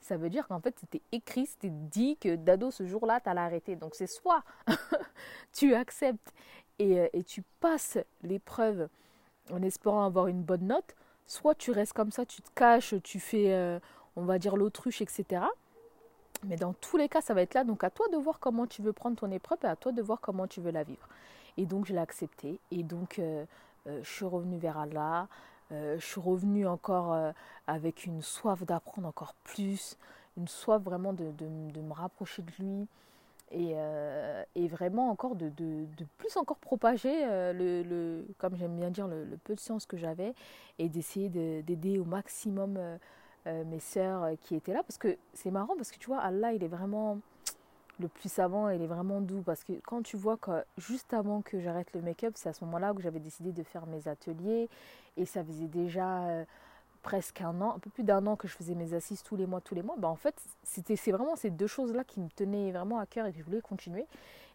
ça 0.00 0.16
veut 0.16 0.30
dire 0.30 0.46
qu'en 0.48 0.60
fait, 0.60 0.78
c'était 0.78 1.02
écrit, 1.12 1.46
c'était 1.46 1.70
dit 1.70 2.16
que 2.16 2.36
Dado, 2.36 2.70
ce 2.70 2.86
jour-là, 2.86 3.20
tu 3.20 3.28
allais 3.28 3.40
arrêter. 3.40 3.76
Donc, 3.76 3.94
c'est 3.94 4.06
soit 4.06 4.42
tu 5.52 5.74
acceptes 5.74 6.32
euh, 6.80 7.08
et, 7.12 7.24
tu 7.24 7.42
passes 7.60 7.98
l'épreuve 8.22 8.88
en 9.52 9.62
espérant 9.62 10.04
avoir 10.04 10.28
une 10.28 10.42
bonne 10.42 10.66
note, 10.66 10.94
soit 11.26 11.54
tu 11.54 11.70
restes 11.70 11.94
comme 11.94 12.12
ça, 12.12 12.24
tu 12.24 12.42
te 12.42 12.50
caches, 12.54 12.94
tu 13.02 13.18
fais, 13.18 13.52
euh, 13.52 13.78
on 14.16 14.24
va 14.24 14.38
dire, 14.38 14.56
l'autruche, 14.56 15.00
etc. 15.00 15.42
Mais 16.44 16.56
dans 16.56 16.72
tous 16.72 16.96
les 16.96 17.08
cas, 17.08 17.20
ça 17.20 17.34
va 17.34 17.42
être 17.42 17.54
là. 17.54 17.64
Donc, 17.64 17.82
à 17.82 17.90
toi 17.90 18.06
de 18.12 18.16
voir 18.16 18.38
comment 18.38 18.66
tu 18.66 18.82
veux 18.82 18.92
prendre 18.92 19.16
ton 19.16 19.30
épreuve 19.30 19.58
et 19.64 19.66
à 19.66 19.76
toi 19.76 19.92
de 19.92 20.02
voir 20.02 20.20
comment 20.20 20.46
tu 20.46 20.60
veux 20.60 20.70
la 20.70 20.84
vivre. 20.84 21.08
Et 21.58 21.66
donc, 21.66 21.84
je 21.84 21.92
l'ai 21.92 21.98
accepté. 21.98 22.58
Et 22.70 22.82
donc, 22.82 23.18
euh, 23.18 23.44
je 23.86 24.08
suis 24.08 24.24
revenue 24.24 24.56
vers 24.56 24.78
Allah. 24.78 25.28
Euh, 25.70 25.98
je 25.98 26.06
suis 26.06 26.20
revenue 26.20 26.66
encore 26.66 27.12
euh, 27.12 27.32
avec 27.66 28.06
une 28.06 28.22
soif 28.22 28.64
d'apprendre 28.64 29.06
encore 29.06 29.34
plus, 29.44 29.98
une 30.38 30.48
soif 30.48 30.82
vraiment 30.82 31.12
de, 31.12 31.24
me 31.44 31.92
rapprocher 31.92 32.42
de 32.42 32.50
lui 32.58 32.86
et, 33.50 33.72
euh, 33.74 34.44
vraiment 34.70 35.10
encore 35.10 35.34
de, 35.34 35.50
plus 36.16 36.36
encore 36.36 36.58
propager 36.58 37.24
le, 37.52 38.24
comme 38.38 38.56
j'aime 38.56 38.76
bien 38.76 38.90
dire, 38.90 39.08
le, 39.08 39.26
peu 39.44 39.54
de 39.54 39.60
science 39.60 39.86
que 39.86 39.96
j'avais 39.96 40.34
et 40.78 40.88
d'essayer 40.88 41.28
d'aider 41.28 41.98
au 41.98 42.04
maximum 42.04 42.78
mes 43.46 43.80
sœurs 43.80 44.30
qui 44.42 44.54
étaient 44.54 44.74
là. 44.74 44.82
Parce 44.82 44.98
que 44.98 45.16
c'est 45.34 45.50
marrant 45.50 45.74
parce 45.76 45.90
que 45.90 45.98
tu 45.98 46.06
vois, 46.06 46.20
Allah, 46.20 46.52
il 46.52 46.62
est 46.62 46.68
vraiment 46.68 47.18
le 48.00 48.08
plus 48.08 48.30
savant, 48.30 48.68
il 48.68 48.82
est 48.82 48.86
vraiment 48.86 49.20
doux 49.20 49.42
parce 49.42 49.64
que 49.64 49.72
quand 49.84 50.02
tu 50.02 50.16
vois 50.16 50.36
que 50.36 50.64
juste 50.76 51.12
avant 51.12 51.42
que 51.42 51.60
j'arrête 51.60 51.92
le 51.92 52.00
make-up, 52.00 52.34
c'est 52.36 52.48
à 52.48 52.52
ce 52.52 52.64
moment-là 52.64 52.94
que 52.94 53.02
j'avais 53.02 53.20
décidé 53.20 53.52
de 53.52 53.62
faire 53.62 53.86
mes 53.86 54.08
ateliers 54.08 54.68
et 55.16 55.24
ça 55.24 55.42
faisait 55.44 55.66
déjà 55.66 56.26
euh, 56.28 56.44
presque 57.02 57.40
un 57.40 57.60
an, 57.60 57.74
un 57.76 57.78
peu 57.78 57.90
plus 57.90 58.04
d'un 58.04 58.26
an 58.26 58.36
que 58.36 58.46
je 58.46 58.54
faisais 58.54 58.74
mes 58.74 58.94
assises 58.94 59.22
tous 59.22 59.36
les 59.36 59.46
mois, 59.46 59.60
tous 59.60 59.74
les 59.74 59.82
mois. 59.82 59.96
Bah, 59.98 60.08
en 60.08 60.16
fait, 60.16 60.34
c'était 60.62 60.96
c'est 60.96 61.12
vraiment 61.12 61.36
ces 61.36 61.50
deux 61.50 61.66
choses-là 61.66 62.04
qui 62.04 62.20
me 62.20 62.28
tenaient 62.28 62.70
vraiment 62.70 62.98
à 62.98 63.06
cœur 63.06 63.26
et 63.26 63.32
que 63.32 63.38
je 63.38 63.44
voulais 63.44 63.60
continuer. 63.60 64.06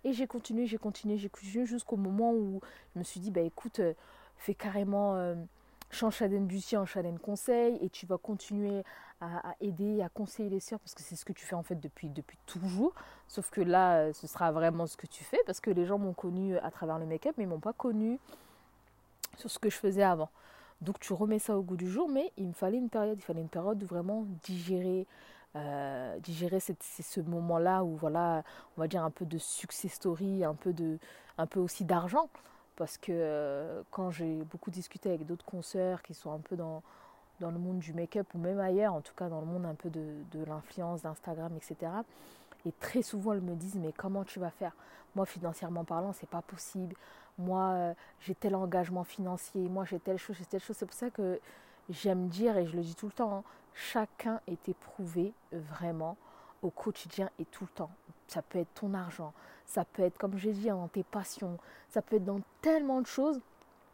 Et 0.05 0.13
j'ai 0.13 0.27
continué, 0.27 0.65
j'ai 0.65 0.77
continué, 0.77 1.17
j'ai 1.17 1.29
continué 1.29 1.65
jusqu'au 1.65 1.97
moment 1.97 2.33
où 2.33 2.61
je 2.93 2.99
me 2.99 3.03
suis 3.03 3.19
dit, 3.19 3.31
bah 3.31 3.41
écoute, 3.41 3.79
euh, 3.79 3.93
fais 4.37 4.53
carrément... 4.53 5.15
Euh, 5.15 5.35
change 5.93 6.15
Chaden 6.17 6.45
Bussy 6.45 6.75
en 6.75 6.85
Chaden 6.85 7.17
Conseil 7.19 7.77
et 7.81 7.89
tu 7.89 8.05
vas 8.05 8.17
continuer 8.17 8.83
à, 9.21 9.55
aider, 9.61 10.01
à 10.01 10.09
conseiller 10.09 10.49
les 10.49 10.59
sœurs 10.59 10.79
parce 10.79 10.93
que 10.93 11.01
c'est 11.01 11.15
ce 11.15 11.23
que 11.23 11.31
tu 11.31 11.45
fais 11.45 11.55
en 11.55 11.63
fait 11.63 11.79
depuis, 11.79 12.09
depuis 12.09 12.37
toujours. 12.45 12.93
Sauf 13.27 13.49
que 13.51 13.61
là, 13.61 13.97
euh, 13.99 14.13
ce 14.13 14.27
sera 14.27 14.51
vraiment 14.51 14.85
ce 14.85 14.97
que 14.97 15.07
tu 15.07 15.23
fais 15.23 15.39
parce 15.45 15.61
que 15.61 15.71
les 15.71 15.85
gens 15.85 15.97
m'ont 15.97 16.13
connu 16.13 16.57
à 16.57 16.71
travers 16.71 16.99
le 16.99 17.05
make-up 17.05 17.35
mais 17.37 17.45
ils 17.45 17.49
m'ont 17.49 17.59
pas 17.59 17.73
connu 17.73 18.19
sur 19.37 19.49
ce 19.49 19.59
que 19.59 19.69
je 19.69 19.77
faisais 19.77 20.03
avant. 20.03 20.29
Donc 20.81 20.99
tu 20.99 21.13
remets 21.13 21.39
ça 21.39 21.57
au 21.57 21.61
goût 21.61 21.77
du 21.77 21.89
jour, 21.89 22.09
mais 22.09 22.33
il 22.37 22.47
me 22.47 22.53
fallait 22.53 22.77
une 22.77 22.89
période, 22.89 23.17
il 23.17 23.23
fallait 23.23 23.41
une 23.41 23.47
période 23.47 23.81
où 23.81 23.85
vraiment 23.85 24.25
digérer, 24.43 25.07
euh, 25.55 26.19
digérer 26.19 26.59
cette, 26.59 26.83
ce 26.83 27.21
moment-là 27.21 27.85
où 27.85 27.95
voilà, 27.95 28.43
on 28.77 28.81
va 28.81 28.87
dire 28.89 29.03
un 29.03 29.11
peu 29.11 29.25
de 29.25 29.37
success 29.37 29.93
story, 29.93 30.43
un 30.43 30.55
peu 30.55 30.73
de, 30.73 30.99
un 31.37 31.47
peu 31.47 31.61
aussi 31.61 31.85
d'argent, 31.85 32.29
parce 32.75 32.97
que 32.97 33.11
euh, 33.11 33.83
quand 33.91 34.11
j'ai 34.11 34.43
beaucoup 34.43 34.71
discuté 34.71 35.09
avec 35.09 35.25
d'autres 35.25 35.45
consoeurs 35.45 36.01
qui 36.01 36.13
sont 36.13 36.31
un 36.31 36.39
peu 36.39 36.55
dans, 36.55 36.81
dans 37.39 37.51
le 37.51 37.59
monde 37.59 37.79
du 37.79 37.93
make-up 37.93 38.27
ou 38.33 38.37
même 38.37 38.59
ailleurs, 38.59 38.93
en 38.93 39.01
tout 39.01 39.13
cas 39.15 39.29
dans 39.29 39.39
le 39.39 39.45
monde 39.45 39.65
un 39.65 39.75
peu 39.75 39.89
de, 39.89 40.15
de 40.31 40.43
l'influence, 40.45 41.01
d'Instagram, 41.01 41.51
etc. 41.55 41.91
Et 42.65 42.71
très 42.71 43.01
souvent, 43.01 43.33
elles 43.33 43.41
me 43.41 43.55
disent 43.55 43.75
Mais 43.75 43.91
comment 43.91 44.23
tu 44.23 44.39
vas 44.39 44.49
faire? 44.49 44.75
Moi, 45.15 45.25
financièrement 45.25 45.83
parlant, 45.83 46.13
c'est 46.13 46.29
pas 46.29 46.41
possible. 46.41 46.95
Moi, 47.37 47.61
euh, 47.61 47.93
j'ai 48.21 48.35
tel 48.35 48.55
engagement 48.55 49.03
financier. 49.03 49.61
Moi, 49.69 49.85
j'ai 49.85 49.99
telle 49.99 50.17
chose, 50.17 50.35
j'ai 50.37 50.45
telle 50.45 50.61
chose. 50.61 50.75
C'est 50.77 50.85
pour 50.85 50.95
ça 50.95 51.09
que 51.09 51.39
j'aime 51.89 52.27
dire, 52.27 52.57
et 52.57 52.65
je 52.65 52.75
le 52.75 52.81
dis 52.81 52.95
tout 52.95 53.07
le 53.07 53.11
temps, 53.11 53.37
hein, 53.37 53.43
chacun 53.73 54.39
est 54.47 54.69
éprouvé 54.69 55.33
vraiment 55.51 56.17
au 56.63 56.69
quotidien 56.69 57.29
et 57.39 57.45
tout 57.45 57.65
le 57.65 57.69
temps. 57.69 57.91
Ça 58.27 58.41
peut 58.41 58.59
être 58.59 58.73
ton 58.73 58.93
argent, 58.93 59.33
ça 59.65 59.85
peut 59.85 60.01
être, 60.01 60.17
comme 60.17 60.37
j'ai 60.37 60.53
dit, 60.53 60.67
dans 60.67 60.87
tes 60.87 61.03
passions, 61.03 61.57
ça 61.89 62.01
peut 62.01 62.15
être 62.15 62.25
dans 62.25 62.39
tellement 62.61 63.01
de 63.01 63.05
choses, 63.05 63.39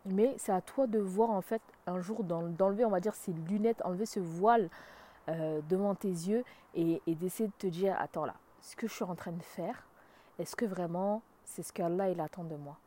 mais 0.05 0.33
c'est 0.37 0.51
à 0.51 0.61
toi 0.61 0.87
de 0.87 0.99
voir 0.99 1.29
en 1.29 1.41
fait 1.41 1.61
un 1.87 1.99
jour 1.99 2.23
d'enlever, 2.23 2.85
on 2.85 2.89
va 2.89 2.99
dire, 2.99 3.15
ces 3.15 3.33
lunettes, 3.33 3.81
enlever 3.83 4.05
ce 4.05 4.19
voile 4.19 4.69
euh, 5.27 5.61
devant 5.69 5.95
tes 5.95 6.07
yeux 6.07 6.43
et, 6.75 7.01
d'essayer 7.07 7.47
de 7.47 7.53
te 7.57 7.67
dire, 7.67 7.95
attends 7.99 8.25
là, 8.25 8.35
ce 8.61 8.75
que 8.75 8.87
je 8.87 8.93
suis 8.93 9.03
en 9.03 9.15
train 9.15 9.31
de 9.31 9.43
faire, 9.43 9.83
est-ce 10.37 10.55
que 10.55 10.65
vraiment 10.65 11.21
c'est 11.43 11.63
ce 11.63 11.73
qu'Allah 11.73 12.09
il 12.09 12.21
attend 12.21 12.43
de 12.43 12.55
moi? 12.55 12.77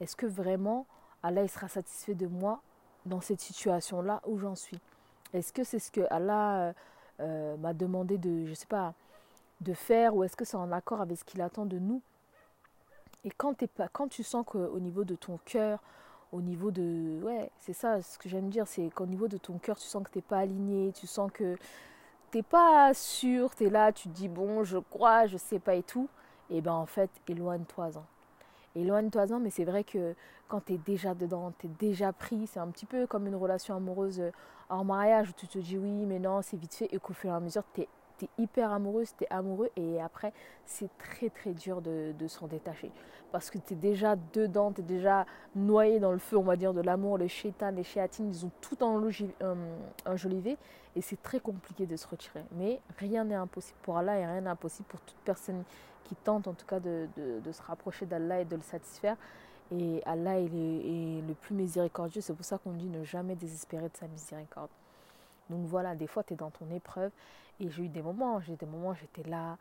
Est-ce 0.00 0.16
que 0.16 0.26
vraiment 0.26 0.86
Allah 1.22 1.42
il 1.42 1.48
sera 1.48 1.68
satisfait 1.68 2.14
de 2.14 2.26
moi 2.26 2.60
dans 3.06 3.20
cette 3.20 3.40
situation-là 3.40 4.20
où 4.26 4.38
j'en 4.38 4.54
suis? 4.54 4.80
Est-ce 5.32 5.52
que 5.52 5.64
c'est 5.64 5.78
ce 5.78 5.90
que 5.90 6.02
Allah 6.10 6.60
euh, 6.60 6.72
euh, 7.20 7.56
m'a 7.56 7.72
demandé 7.72 8.18
de, 8.18 8.46
je 8.46 8.54
sais 8.54 8.66
pas, 8.66 8.94
de 9.60 9.74
faire 9.74 10.14
ou 10.14 10.24
est-ce 10.24 10.36
que 10.36 10.44
c'est 10.44 10.56
en 10.56 10.72
accord 10.72 11.00
avec 11.00 11.18
ce 11.18 11.24
qu'il 11.24 11.40
attend 11.40 11.66
de 11.66 11.78
nous? 11.78 12.02
Et 13.24 13.30
quand, 13.30 13.54
pas, 13.66 13.88
quand 13.88 14.08
tu 14.08 14.22
sens 14.22 14.44
qu'au 14.46 14.78
niveau 14.78 15.04
de 15.04 15.14
ton 15.14 15.38
cœur, 15.44 15.80
au 16.32 16.40
niveau 16.40 16.70
de... 16.70 17.20
Ouais, 17.22 17.50
c'est 17.58 17.72
ça 17.72 18.00
ce 18.02 18.18
que 18.18 18.28
j'aime 18.28 18.48
dire, 18.48 18.66
c'est 18.66 18.90
qu'au 18.90 19.06
niveau 19.06 19.28
de 19.28 19.38
ton 19.38 19.58
cœur, 19.58 19.76
tu 19.76 19.86
sens 19.86 20.04
que 20.04 20.10
tu 20.10 20.18
n'es 20.18 20.22
pas 20.22 20.38
aligné, 20.38 20.92
tu 20.92 21.06
sens 21.06 21.30
que 21.32 21.56
t'es 22.30 22.42
pas 22.42 22.92
sûr, 22.94 23.54
tu 23.54 23.64
es 23.64 23.70
là, 23.70 23.92
tu 23.92 24.08
te 24.08 24.14
dis 24.14 24.28
bon, 24.28 24.62
je 24.62 24.78
crois, 24.78 25.26
je 25.26 25.36
sais 25.36 25.58
pas 25.58 25.74
et 25.74 25.82
tout, 25.82 26.08
et 26.50 26.60
ben 26.60 26.72
en 26.72 26.86
fait, 26.86 27.10
éloigne-toi-en. 27.26 28.04
Éloigne-toi-en, 28.74 29.40
mais 29.40 29.50
c'est 29.50 29.64
vrai 29.64 29.82
que 29.82 30.14
quand 30.48 30.64
tu 30.66 30.74
es 30.74 30.78
déjà 30.78 31.14
dedans, 31.14 31.52
tu 31.58 31.66
es 31.66 31.70
déjà 31.78 32.12
pris, 32.12 32.46
c'est 32.46 32.60
un 32.60 32.68
petit 32.68 32.86
peu 32.86 33.06
comme 33.06 33.26
une 33.26 33.34
relation 33.34 33.74
amoureuse 33.74 34.22
en 34.68 34.84
mariage 34.84 35.30
où 35.30 35.32
tu 35.32 35.48
te 35.48 35.58
dis 35.58 35.78
oui, 35.78 36.04
mais 36.06 36.18
non, 36.18 36.42
c'est 36.42 36.56
vite 36.56 36.74
fait, 36.74 36.94
et 36.94 36.98
qu'au 36.98 37.14
fur 37.14 37.30
et 37.30 37.34
à 37.34 37.40
mesure, 37.40 37.64
tu 37.74 37.82
es, 37.82 37.88
hyper 38.38 38.72
amoureuse, 38.72 39.14
tu 39.16 39.24
es 39.24 39.26
amoureux, 39.30 39.70
et 39.76 40.00
après, 40.00 40.32
c'est 40.64 40.90
très 40.98 41.30
très 41.30 41.52
dur 41.52 41.80
de, 41.80 42.14
s'en 42.28 42.46
détacher. 42.46 42.90
Parce 43.32 43.50
que 43.50 43.58
tu 43.58 43.74
es 43.74 43.76
déjà 43.76 44.16
dedans, 44.32 44.72
tu 44.72 44.80
es 44.80 44.84
déjà 44.84 45.26
noyé 45.54 46.00
dans 46.00 46.12
le 46.12 46.18
feu, 46.18 46.36
on 46.36 46.42
va 46.42 46.56
dire, 46.56 46.72
de 46.72 46.80
l'amour, 46.80 47.18
les 47.18 47.28
chétans, 47.28 47.70
les 47.70 47.84
chéatines, 47.84 48.28
ils 48.28 48.46
ont 48.46 48.50
tout 48.60 48.76
euh, 48.82 49.76
enjolivé, 50.06 50.56
et 50.96 51.00
c'est 51.00 51.20
très 51.22 51.40
compliqué 51.40 51.86
de 51.86 51.96
se 51.96 52.06
retirer. 52.06 52.44
Mais 52.52 52.80
rien 52.98 53.24
n'est 53.24 53.34
impossible 53.34 53.78
pour 53.82 53.98
Allah, 53.98 54.18
et 54.18 54.26
rien 54.26 54.40
n'est 54.40 54.50
impossible 54.50 54.88
pour 54.88 55.00
toute 55.00 55.18
personne 55.24 55.64
qui 56.08 56.16
tente 56.16 56.48
en 56.48 56.54
tout 56.54 56.66
cas 56.66 56.80
de, 56.80 57.08
se 57.52 57.62
rapprocher 57.62 58.06
d'Allah 58.06 58.40
et 58.40 58.44
de 58.44 58.56
le 58.56 58.62
satisfaire. 58.62 59.16
Et 59.70 60.02
Allah 60.06 60.40
est, 60.40 60.48
le 60.48 61.34
plus 61.34 61.54
miséricordieux, 61.54 62.22
c'est 62.22 62.34
pour 62.34 62.44
ça 62.44 62.56
qu'on 62.56 62.72
dit 62.72 62.88
ne 62.88 63.04
jamais 63.04 63.34
désespérer 63.34 63.88
de 63.88 63.96
sa 63.96 64.08
miséricorde. 64.08 64.70
Donc 65.50 65.66
voilà, 65.66 65.94
des 65.94 66.06
fois 66.06 66.22
tu 66.22 66.34
es 66.34 66.36
dans 66.36 66.50
ton 66.50 66.70
épreuve. 66.70 67.10
Et 67.60 67.68
j'ai 67.70 67.84
eu 67.84 67.88
des 67.88 68.02
moments, 68.02 68.40
j'ai 68.40 68.56
des 68.56 68.66
moments 68.66 68.94
j'étais 68.94 69.28
là, 69.28 69.56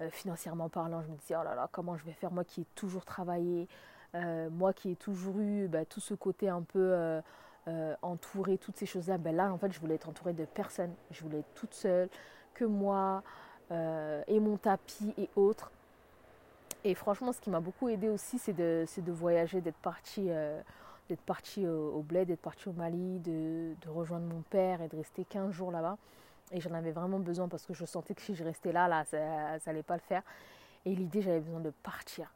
euh, 0.00 0.10
financièrement 0.10 0.68
parlant, 0.68 1.02
je 1.02 1.08
me 1.08 1.16
disais 1.16 1.34
oh 1.38 1.44
là 1.44 1.54
là, 1.54 1.68
comment 1.70 1.96
je 1.96 2.04
vais 2.04 2.12
faire, 2.12 2.30
moi 2.32 2.44
qui 2.44 2.62
ai 2.62 2.66
toujours 2.74 3.04
travaillé, 3.04 3.68
euh, 4.14 4.48
moi 4.50 4.72
qui 4.72 4.90
ai 4.90 4.96
toujours 4.96 5.38
eu 5.38 5.68
bah, 5.68 5.84
tout 5.84 6.00
ce 6.00 6.14
côté 6.14 6.48
un 6.48 6.62
peu 6.62 7.20
euh, 7.68 7.94
entouré, 8.02 8.58
toutes 8.58 8.76
ces 8.76 8.86
choses-là, 8.86 9.18
ben 9.18 9.36
là 9.36 9.52
en 9.52 9.58
fait 9.58 9.70
je 9.70 9.80
voulais 9.80 9.96
être 9.96 10.08
entourée 10.08 10.32
de 10.32 10.44
personne, 10.46 10.92
je 11.10 11.22
voulais 11.22 11.40
être 11.40 11.54
toute 11.54 11.74
seule, 11.74 12.08
que 12.54 12.64
moi 12.64 13.22
et 14.28 14.38
mon 14.38 14.58
tapis 14.58 15.14
et 15.16 15.30
autres. 15.34 15.70
Et 16.84 16.94
franchement, 16.94 17.32
ce 17.32 17.40
qui 17.40 17.50
m'a 17.50 17.60
beaucoup 17.60 17.88
aidé 17.88 18.08
aussi, 18.08 18.38
c'est 18.38 18.52
de, 18.52 18.84
de, 18.96 19.12
voyager, 19.12 19.60
d'être 19.60 19.76
parti, 19.76 20.26
euh, 20.28 20.60
d'être 21.08 21.20
parti 21.20 21.66
au, 21.66 22.02
bled, 22.02 22.28
d'être 22.28 22.40
parti 22.40 22.68
au 22.68 22.72
Mali, 22.72 23.18
de, 23.20 23.74
rejoindre 23.88 24.26
mon 24.26 24.42
père 24.42 24.80
et 24.82 24.88
de 24.88 24.96
rester 24.96 25.24
15 25.24 25.52
jours 25.52 25.70
là-bas. 25.70 25.98
Et 26.52 26.60
j'en 26.60 26.74
avais 26.74 26.92
vraiment 26.92 27.18
besoin 27.18 27.48
parce 27.48 27.66
que 27.66 27.74
je 27.74 27.84
sentais 27.84 28.14
que 28.14 28.22
si 28.22 28.34
je 28.34 28.44
restais 28.44 28.72
là, 28.72 28.88
là, 28.88 29.04
ça 29.04 29.58
n'allait 29.66 29.82
pas 29.82 29.94
le 29.94 30.02
faire. 30.02 30.22
Et 30.84 30.94
l'idée, 30.94 31.22
j'avais 31.22 31.40
besoin 31.40 31.60
de 31.60 31.70
partir. 31.70 32.32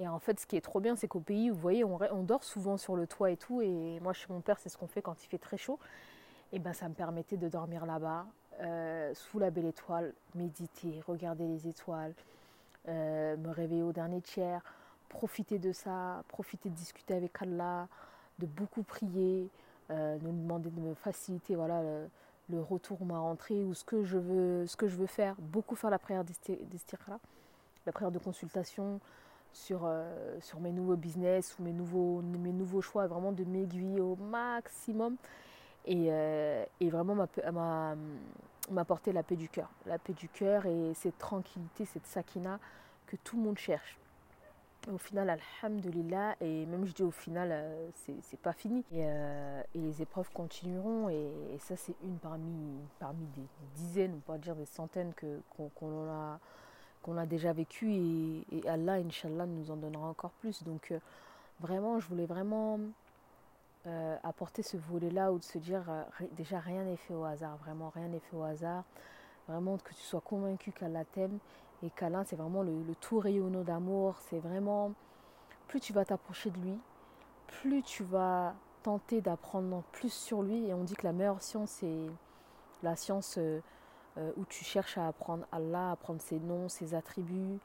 Et 0.00 0.06
en 0.06 0.18
fait, 0.18 0.38
ce 0.38 0.46
qui 0.46 0.56
est 0.56 0.60
trop 0.60 0.80
bien, 0.80 0.94
c'est 0.94 1.08
qu'au 1.08 1.20
pays, 1.20 1.50
vous 1.50 1.58
voyez, 1.58 1.84
on, 1.84 1.98
on, 2.12 2.22
dort 2.22 2.44
souvent 2.44 2.76
sur 2.76 2.94
le 2.94 3.06
toit 3.06 3.30
et 3.30 3.36
tout. 3.36 3.60
Et 3.60 3.98
moi, 4.00 4.12
chez 4.12 4.32
mon 4.32 4.40
père, 4.40 4.58
c'est 4.58 4.68
ce 4.68 4.78
qu'on 4.78 4.86
fait 4.86 5.02
quand 5.02 5.22
il 5.22 5.26
fait 5.26 5.38
très 5.38 5.56
chaud. 5.56 5.78
Et 6.52 6.58
ben, 6.58 6.72
ça 6.72 6.88
me 6.88 6.94
permettait 6.94 7.36
de 7.36 7.48
dormir 7.48 7.84
là-bas, 7.84 8.26
euh, 8.60 9.12
sous 9.14 9.38
la 9.38 9.50
belle 9.50 9.66
étoile, 9.66 10.14
méditer, 10.34 11.00
regarder 11.06 11.46
les 11.46 11.68
étoiles, 11.68 12.14
euh, 12.88 13.36
me 13.36 13.50
réveiller 13.50 13.82
au 13.82 13.92
dernier 13.92 14.20
tiers, 14.20 14.62
profiter 15.08 15.58
de 15.58 15.72
ça, 15.72 16.22
profiter 16.28 16.68
de 16.68 16.74
discuter 16.74 17.14
avec 17.14 17.40
Allah, 17.42 17.88
de 18.38 18.46
beaucoup 18.46 18.82
prier, 18.82 19.48
euh, 19.90 20.16
de 20.18 20.26
demander 20.26 20.70
de 20.70 20.80
me 20.80 20.94
faciliter 20.94 21.54
voilà, 21.54 21.82
le, 22.48 22.62
retour 22.62 23.04
ma 23.04 23.18
rentrée 23.18 23.62
ou 23.64 23.74
ce 23.74 23.84
que 23.84 24.04
je 24.04 24.18
veux, 24.18 24.66
ce 24.66 24.76
que 24.76 24.88
je 24.88 24.96
veux 24.96 25.06
faire. 25.06 25.34
Beaucoup 25.38 25.76
faire 25.76 25.90
la 25.90 25.98
prière 25.98 26.24
d'Estirla, 26.24 27.18
la 27.86 27.92
prière 27.92 28.10
de 28.10 28.18
consultation 28.18 29.00
sur, 29.52 29.82
euh, 29.84 30.38
sur 30.40 30.60
mes 30.60 30.72
nouveaux 30.72 30.96
business 30.96 31.56
ou 31.58 31.62
mes 31.62 31.72
nouveaux, 31.72 32.22
mes 32.22 32.52
nouveaux 32.52 32.80
choix, 32.80 33.06
vraiment 33.06 33.32
de 33.32 33.44
m'aiguiller 33.44 34.00
au 34.00 34.16
maximum. 34.16 35.16
Et, 35.86 36.10
et 36.80 36.90
vraiment 36.90 37.14
ma, 37.14 37.26
ma, 37.50 37.94
m'apporter 38.70 39.12
la 39.12 39.22
paix 39.22 39.36
du 39.36 39.48
cœur. 39.48 39.70
La 39.86 39.98
paix 39.98 40.12
du 40.12 40.28
cœur 40.28 40.66
et 40.66 40.92
cette 40.94 41.18
tranquillité, 41.18 41.84
cette 41.84 42.06
sakina 42.06 42.58
que 43.06 43.16
tout 43.16 43.36
le 43.36 43.42
monde 43.42 43.58
cherche. 43.58 43.98
Au 44.92 44.98
final, 44.98 45.28
alhamdulillah, 45.28 46.36
et 46.40 46.64
même 46.66 46.86
je 46.86 46.92
dis 46.92 47.02
au 47.02 47.10
final, 47.10 47.50
euh, 47.52 47.88
c'est 47.94 48.40
pas 48.40 48.52
fini. 48.52 48.84
Euh, 48.94 49.62
et, 49.74 49.78
les 49.78 50.00
épreuves 50.00 50.30
continueront, 50.32 51.10
et, 51.10 51.30
ça, 51.58 51.76
c'est 51.76 51.94
une 52.02 52.16
parmi, 52.16 52.78
parmi 52.98 53.26
des 53.36 53.46
dizaines, 53.74 54.14
ou 54.14 54.20
pas 54.20 54.38
dire 54.38 54.56
des 54.56 54.64
centaines 54.64 55.12
qu'on 55.54 56.08
a, 56.10 56.40
a 57.20 57.26
déjà 57.26 57.52
vécu, 57.52 57.92
et, 57.92 58.44
et, 58.52 58.68
Allah, 58.68 58.94
Inch'Allah, 58.94 59.46
nous 59.46 59.70
en 59.70 59.76
donnera 59.76 60.08
encore 60.08 60.32
plus. 60.40 60.62
Donc, 60.62 60.90
euh, 60.90 60.98
vraiment, 61.60 61.98
je 61.98 62.08
voulais 62.08 62.26
vraiment 62.26 62.78
euh, 63.88 64.16
apporter 64.24 64.62
ce 64.62 64.76
volet-là 64.76 65.32
ou 65.32 65.38
de 65.38 65.44
se 65.44 65.56
dire 65.56 65.84
euh, 65.88 66.02
déjà 66.32 66.58
rien 66.58 66.82
n'est 66.82 66.96
fait 66.96 67.14
au 67.14 67.24
hasard, 67.24 67.56
vraiment 67.58 67.90
rien 67.94 68.08
n'est 68.08 68.18
fait 68.18 68.36
au 68.36 68.42
hasard. 68.42 68.84
Vraiment 69.46 69.78
que 69.78 69.94
tu 69.94 70.02
sois 70.02 70.20
convaincu 70.20 70.72
qu'Allah 70.72 71.04
t'aime 71.04 71.38
et 71.82 71.90
qu'Allah 71.90 72.24
c'est 72.24 72.36
vraiment 72.36 72.62
le, 72.62 72.72
tout 73.00 73.18
rayonnant 73.18 73.62
d'amour. 73.62 74.16
C'est 74.28 74.38
vraiment 74.38 74.92
plus 75.68 75.80
tu 75.80 75.92
vas 75.92 76.04
t'approcher 76.04 76.50
de 76.50 76.58
lui, 76.58 76.78
plus 77.46 77.82
tu 77.82 78.02
vas 78.02 78.54
tenter 78.82 79.20
d'apprendre 79.20 79.82
plus 79.92 80.12
sur 80.12 80.42
lui. 80.42 80.66
Et 80.66 80.74
on 80.74 80.84
dit 80.84 80.94
que 80.94 81.06
la 81.06 81.12
meilleure 81.12 81.42
science 81.42 81.70
c'est 81.70 82.06
la 82.82 82.96
science 82.96 83.38
euh, 83.38 83.60
où 84.36 84.44
tu 84.46 84.64
cherches 84.64 84.98
à 84.98 85.08
apprendre 85.08 85.44
Allah, 85.52 85.90
à 85.90 85.92
apprendre 85.92 86.20
ses 86.20 86.38
noms, 86.40 86.68
ses 86.68 86.94
attributs. 86.94 87.58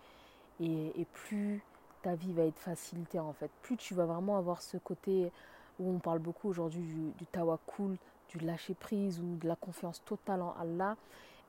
Et, 0.60 1.06
plus 1.12 1.64
ta 2.04 2.16
vie 2.16 2.32
va 2.34 2.44
être 2.44 2.60
facilitée 2.60 3.20
en 3.20 3.34
fait. 3.34 3.50
Plus 3.62 3.76
tu 3.78 3.94
vas 3.94 4.06
vraiment 4.06 4.38
avoir 4.38 4.62
ce 4.62 4.78
côté 4.78 5.32
où 5.80 5.90
on 5.90 6.00
parle 6.00 6.20
beaucoup 6.20 6.50
aujourd'hui 6.50 6.84
du, 6.84 7.12
du 7.18 7.26
tawakul, 7.26 7.98
du 8.30 8.40
lâcher 8.40 8.74
prise 8.74 9.20
ou 9.20 9.38
de 9.38 9.48
la 9.48 9.56
confiance 9.56 10.04
totale 10.06 10.42
en 10.42 10.54
Allah. 10.60 10.96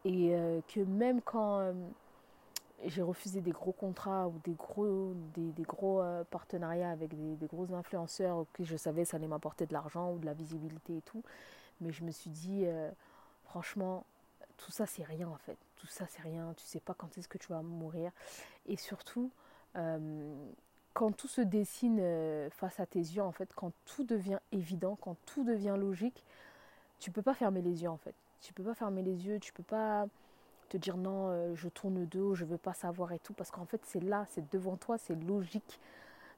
Et 0.04 0.34
euh, 0.34 0.60
que 0.68 0.80
même 0.80 1.20
quand 1.22 1.60
euh, 1.60 1.72
j'ai 2.84 3.02
refusé 3.02 3.40
des 3.40 3.50
gros 3.50 3.72
contrats 3.72 4.28
ou 4.28 4.38
des 4.44 4.54
gros, 4.54 5.14
des, 5.34 5.62
gros 5.62 6.02
euh, 6.02 6.24
partenariats 6.24 6.90
avec 6.90 7.10
des, 7.14 7.46
gros 7.46 7.72
influenceurs 7.74 8.46
que 8.52 8.64
je 8.64 8.76
savais 8.76 9.04
ça 9.04 9.16
allait 9.16 9.26
m'apporter 9.26 9.66
de 9.66 9.72
l'argent 9.72 10.12
ou 10.12 10.18
de 10.18 10.26
la 10.26 10.34
visibilité 10.34 10.98
et 10.98 11.02
tout, 11.02 11.22
mais 11.80 11.92
je 11.92 12.04
me 12.04 12.10
suis 12.10 12.30
dit, 12.30 12.64
franchement, 13.44 14.04
tout 14.56 14.70
ça 14.70 14.86
c'est 14.86 15.04
rien 15.04 15.28
en 15.28 15.38
fait. 15.38 15.56
Tout 15.76 15.86
ça 15.86 16.06
c'est 16.08 16.22
rien. 16.22 16.54
Tu 16.56 16.64
sais 16.64 16.80
pas 16.80 16.94
quand 16.94 17.16
est-ce 17.18 17.28
que 17.28 17.38
tu 17.38 17.48
vas 17.48 17.62
mourir. 17.62 18.10
Et 18.66 18.76
surtout, 18.76 19.30
quand 20.94 21.10
tout 21.10 21.28
se 21.28 21.40
dessine 21.40 21.98
euh, 22.00 22.48
face 22.50 22.80
à 22.80 22.86
tes 22.86 23.00
yeux, 23.00 23.22
en 23.22 23.32
fait, 23.32 23.52
quand 23.54 23.72
tout 23.84 24.04
devient 24.04 24.38
évident, 24.52 24.96
quand 25.00 25.16
tout 25.26 25.44
devient 25.44 25.74
logique, 25.76 26.24
tu 27.00 27.10
peux 27.10 27.20
pas 27.20 27.34
fermer 27.34 27.60
les 27.60 27.82
yeux, 27.82 27.90
en 27.90 27.98
fait. 27.98 28.14
Tu 28.40 28.52
peux 28.52 28.62
pas 28.62 28.74
fermer 28.74 29.02
les 29.02 29.26
yeux, 29.26 29.40
tu 29.40 29.52
peux 29.52 29.64
pas 29.64 30.06
te 30.68 30.76
dire 30.76 30.96
non, 30.96 31.28
euh, 31.28 31.54
je 31.54 31.68
tourne 31.68 31.98
le 31.98 32.06
dos, 32.06 32.34
je 32.34 32.44
veux 32.44 32.58
pas 32.58 32.74
savoir 32.74 33.12
et 33.12 33.18
tout, 33.18 33.32
parce 33.32 33.50
qu'en 33.50 33.64
fait, 33.64 33.80
c'est 33.84 34.02
là, 34.02 34.26
c'est 34.30 34.50
devant 34.52 34.76
toi, 34.76 34.98
c'est 34.98 35.14
logique. 35.14 35.80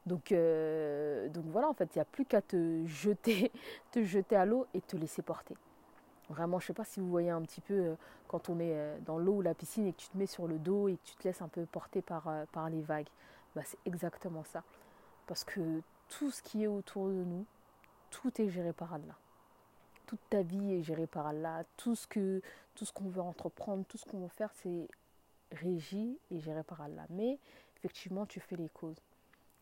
Donc, 0.07 0.33
euh, 0.33 1.29
donc 1.29 1.45
voilà, 1.47 1.69
en 1.69 1.75
fait, 1.75 1.95
il 1.95 1.99
n'y 1.99 2.03
a 2.03 2.07
plus 2.07 2.25
qu'à 2.25 2.43
te 2.43 2.85
jeter, 2.87 3.51
te 3.91 4.05
jeter 4.05 4.37
à 4.37 4.45
l'eau 4.45 4.67
et 4.75 4.81
te 4.81 4.97
laisser 4.97 5.23
porter. 5.23 5.57
Vraiment, 6.29 6.59
je 6.59 6.67
sais 6.67 6.75
pas 6.75 6.85
si 6.85 7.01
vous 7.01 7.09
voyez 7.09 7.31
un 7.31 7.43
petit 7.43 7.61
peu 7.61 7.95
quand 8.27 8.49
on 8.49 8.59
est 8.59 8.99
dans 9.05 9.17
l'eau 9.17 9.35
ou 9.35 9.43
la 9.43 9.55
piscine 9.55 9.87
et 9.87 9.93
que 9.93 9.99
tu 9.99 10.09
te 10.09 10.19
mets 10.19 10.27
sur 10.27 10.49
le 10.49 10.59
dos 10.59 10.89
et 10.89 10.97
que 10.97 11.05
tu 11.05 11.15
te 11.15 11.25
laisses 11.25 11.41
un 11.41 11.49
peu 11.49 11.67
porter 11.67 12.03
par, 12.03 12.29
par 12.51 12.69
les 12.69 12.83
vagues. 12.83 13.07
Bah, 13.55 13.63
c'est 13.65 13.79
exactement 13.85 14.43
ça. 14.43 14.65
Parce 15.29 15.45
que 15.45 15.61
tout 16.09 16.33
ce 16.33 16.43
qui 16.43 16.65
est 16.65 16.67
autour 16.67 17.09
de 17.09 17.25
nous, 17.25 17.47
tout 18.11 18.41
est 18.41 18.49
géré 18.49 18.73
par 18.73 18.93
Allah. 18.93 19.17
Toute 20.07 20.21
ta 20.31 20.43
vie 20.43 20.73
est 20.73 20.83
gérée 20.83 21.07
par 21.07 21.27
Allah. 21.27 21.65
Tout 21.77 21.95
ce 21.97 22.07
qu'on 22.07 23.09
veut 23.09 23.21
entreprendre, 23.21 23.85
tout 23.87 23.99
ce 23.99 24.05
qu'on 24.05 24.21
veut 24.21 24.29
faire, 24.29 24.51
c'est 24.55 24.89
régi 25.53 26.19
et 26.31 26.41
géré 26.41 26.63
par 26.63 26.81
Allah. 26.81 27.07
Mais 27.11 27.39
effectivement, 27.79 28.27
tu 28.27 28.41
fais 28.41 28.57
les 28.57 28.69
causes. 28.69 29.01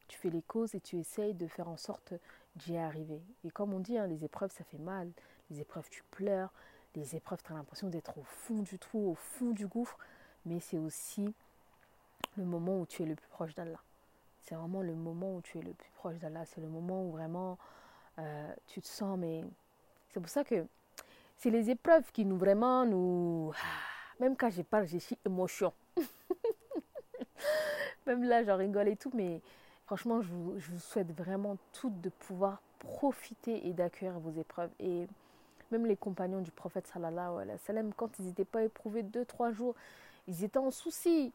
Tu 0.08 0.18
fais 0.18 0.30
les 0.30 0.42
causes 0.42 0.74
et 0.74 0.80
tu 0.80 0.98
essayes 0.98 1.34
de 1.34 1.46
faire 1.46 1.68
en 1.68 1.76
sorte 1.76 2.14
d'y 2.56 2.76
arriver. 2.76 3.22
Et 3.44 3.50
comme 3.50 3.72
on 3.72 3.80
dit, 3.80 3.98
hein, 3.98 4.06
les 4.06 4.24
épreuves, 4.24 4.52
ça 4.52 4.64
fait 4.64 4.78
mal. 4.78 5.10
Les 5.50 5.60
épreuves, 5.60 5.88
tu 5.90 6.02
pleures. 6.10 6.52
Les 6.94 7.16
épreuves, 7.16 7.42
tu 7.42 7.52
as 7.52 7.56
l'impression 7.56 7.88
d'être 7.88 8.16
au 8.18 8.24
fond 8.24 8.60
du 8.60 8.78
trou, 8.78 9.10
au 9.10 9.14
fond 9.14 9.50
du 9.50 9.66
gouffre. 9.66 9.98
Mais 10.46 10.60
c'est 10.60 10.78
aussi 10.78 11.34
le 12.36 12.44
moment 12.44 12.78
où 12.80 12.86
tu 12.86 13.02
es 13.02 13.06
le 13.06 13.14
plus 13.14 13.28
proche 13.28 13.54
d'Allah. 13.54 13.80
C'est 14.42 14.54
vraiment 14.54 14.82
le 14.82 14.94
moment 14.94 15.36
où 15.36 15.40
tu 15.40 15.58
es 15.58 15.62
le 15.62 15.72
plus 15.72 15.90
proche 15.92 16.18
d'Allah. 16.18 16.44
C'est 16.44 16.60
le 16.60 16.68
moment 16.68 17.02
où 17.02 17.12
vraiment 17.12 17.58
euh, 18.18 18.54
tu 18.66 18.82
te 18.82 18.86
sens, 18.86 19.18
mais 19.18 19.42
c'est 20.14 20.20
pour 20.20 20.30
ça 20.30 20.44
que 20.44 20.64
c'est 21.38 21.50
les 21.50 21.70
épreuves 21.70 22.10
qui 22.12 22.24
nous 22.24 22.38
vraiment 22.38 22.86
nous. 22.86 23.52
Même 24.20 24.36
quand 24.36 24.48
je 24.48 24.62
parle, 24.62 24.86
j'ai 24.86 25.00
suis 25.00 25.18
émotion. 25.26 25.72
Même 28.06 28.22
là, 28.22 28.44
j'en 28.44 28.56
rigole 28.56 28.88
et 28.88 28.96
tout, 28.96 29.10
mais 29.12 29.40
franchement, 29.86 30.22
je 30.22 30.28
vous, 30.28 30.54
je 30.58 30.76
souhaite 30.76 31.10
vraiment 31.10 31.56
toutes 31.72 32.00
de 32.00 32.10
pouvoir 32.10 32.60
profiter 32.78 33.66
et 33.66 33.72
d'accueillir 33.72 34.20
vos 34.20 34.30
épreuves. 34.40 34.70
Et 34.78 35.08
même 35.72 35.86
les 35.86 35.96
compagnons 35.96 36.42
du 36.42 36.52
prophète 36.52 36.86
sallallahu 36.86 37.40
alayhi 37.40 37.52
wa 37.52 37.66
sallam, 37.66 37.92
quand 37.94 38.10
ils 38.20 38.26
n'étaient 38.26 38.44
pas 38.44 38.62
éprouvés 38.62 39.02
deux, 39.02 39.24
trois 39.24 39.50
jours, 39.50 39.74
ils 40.28 40.44
étaient 40.44 40.58
en 40.58 40.70
souci 40.70 41.32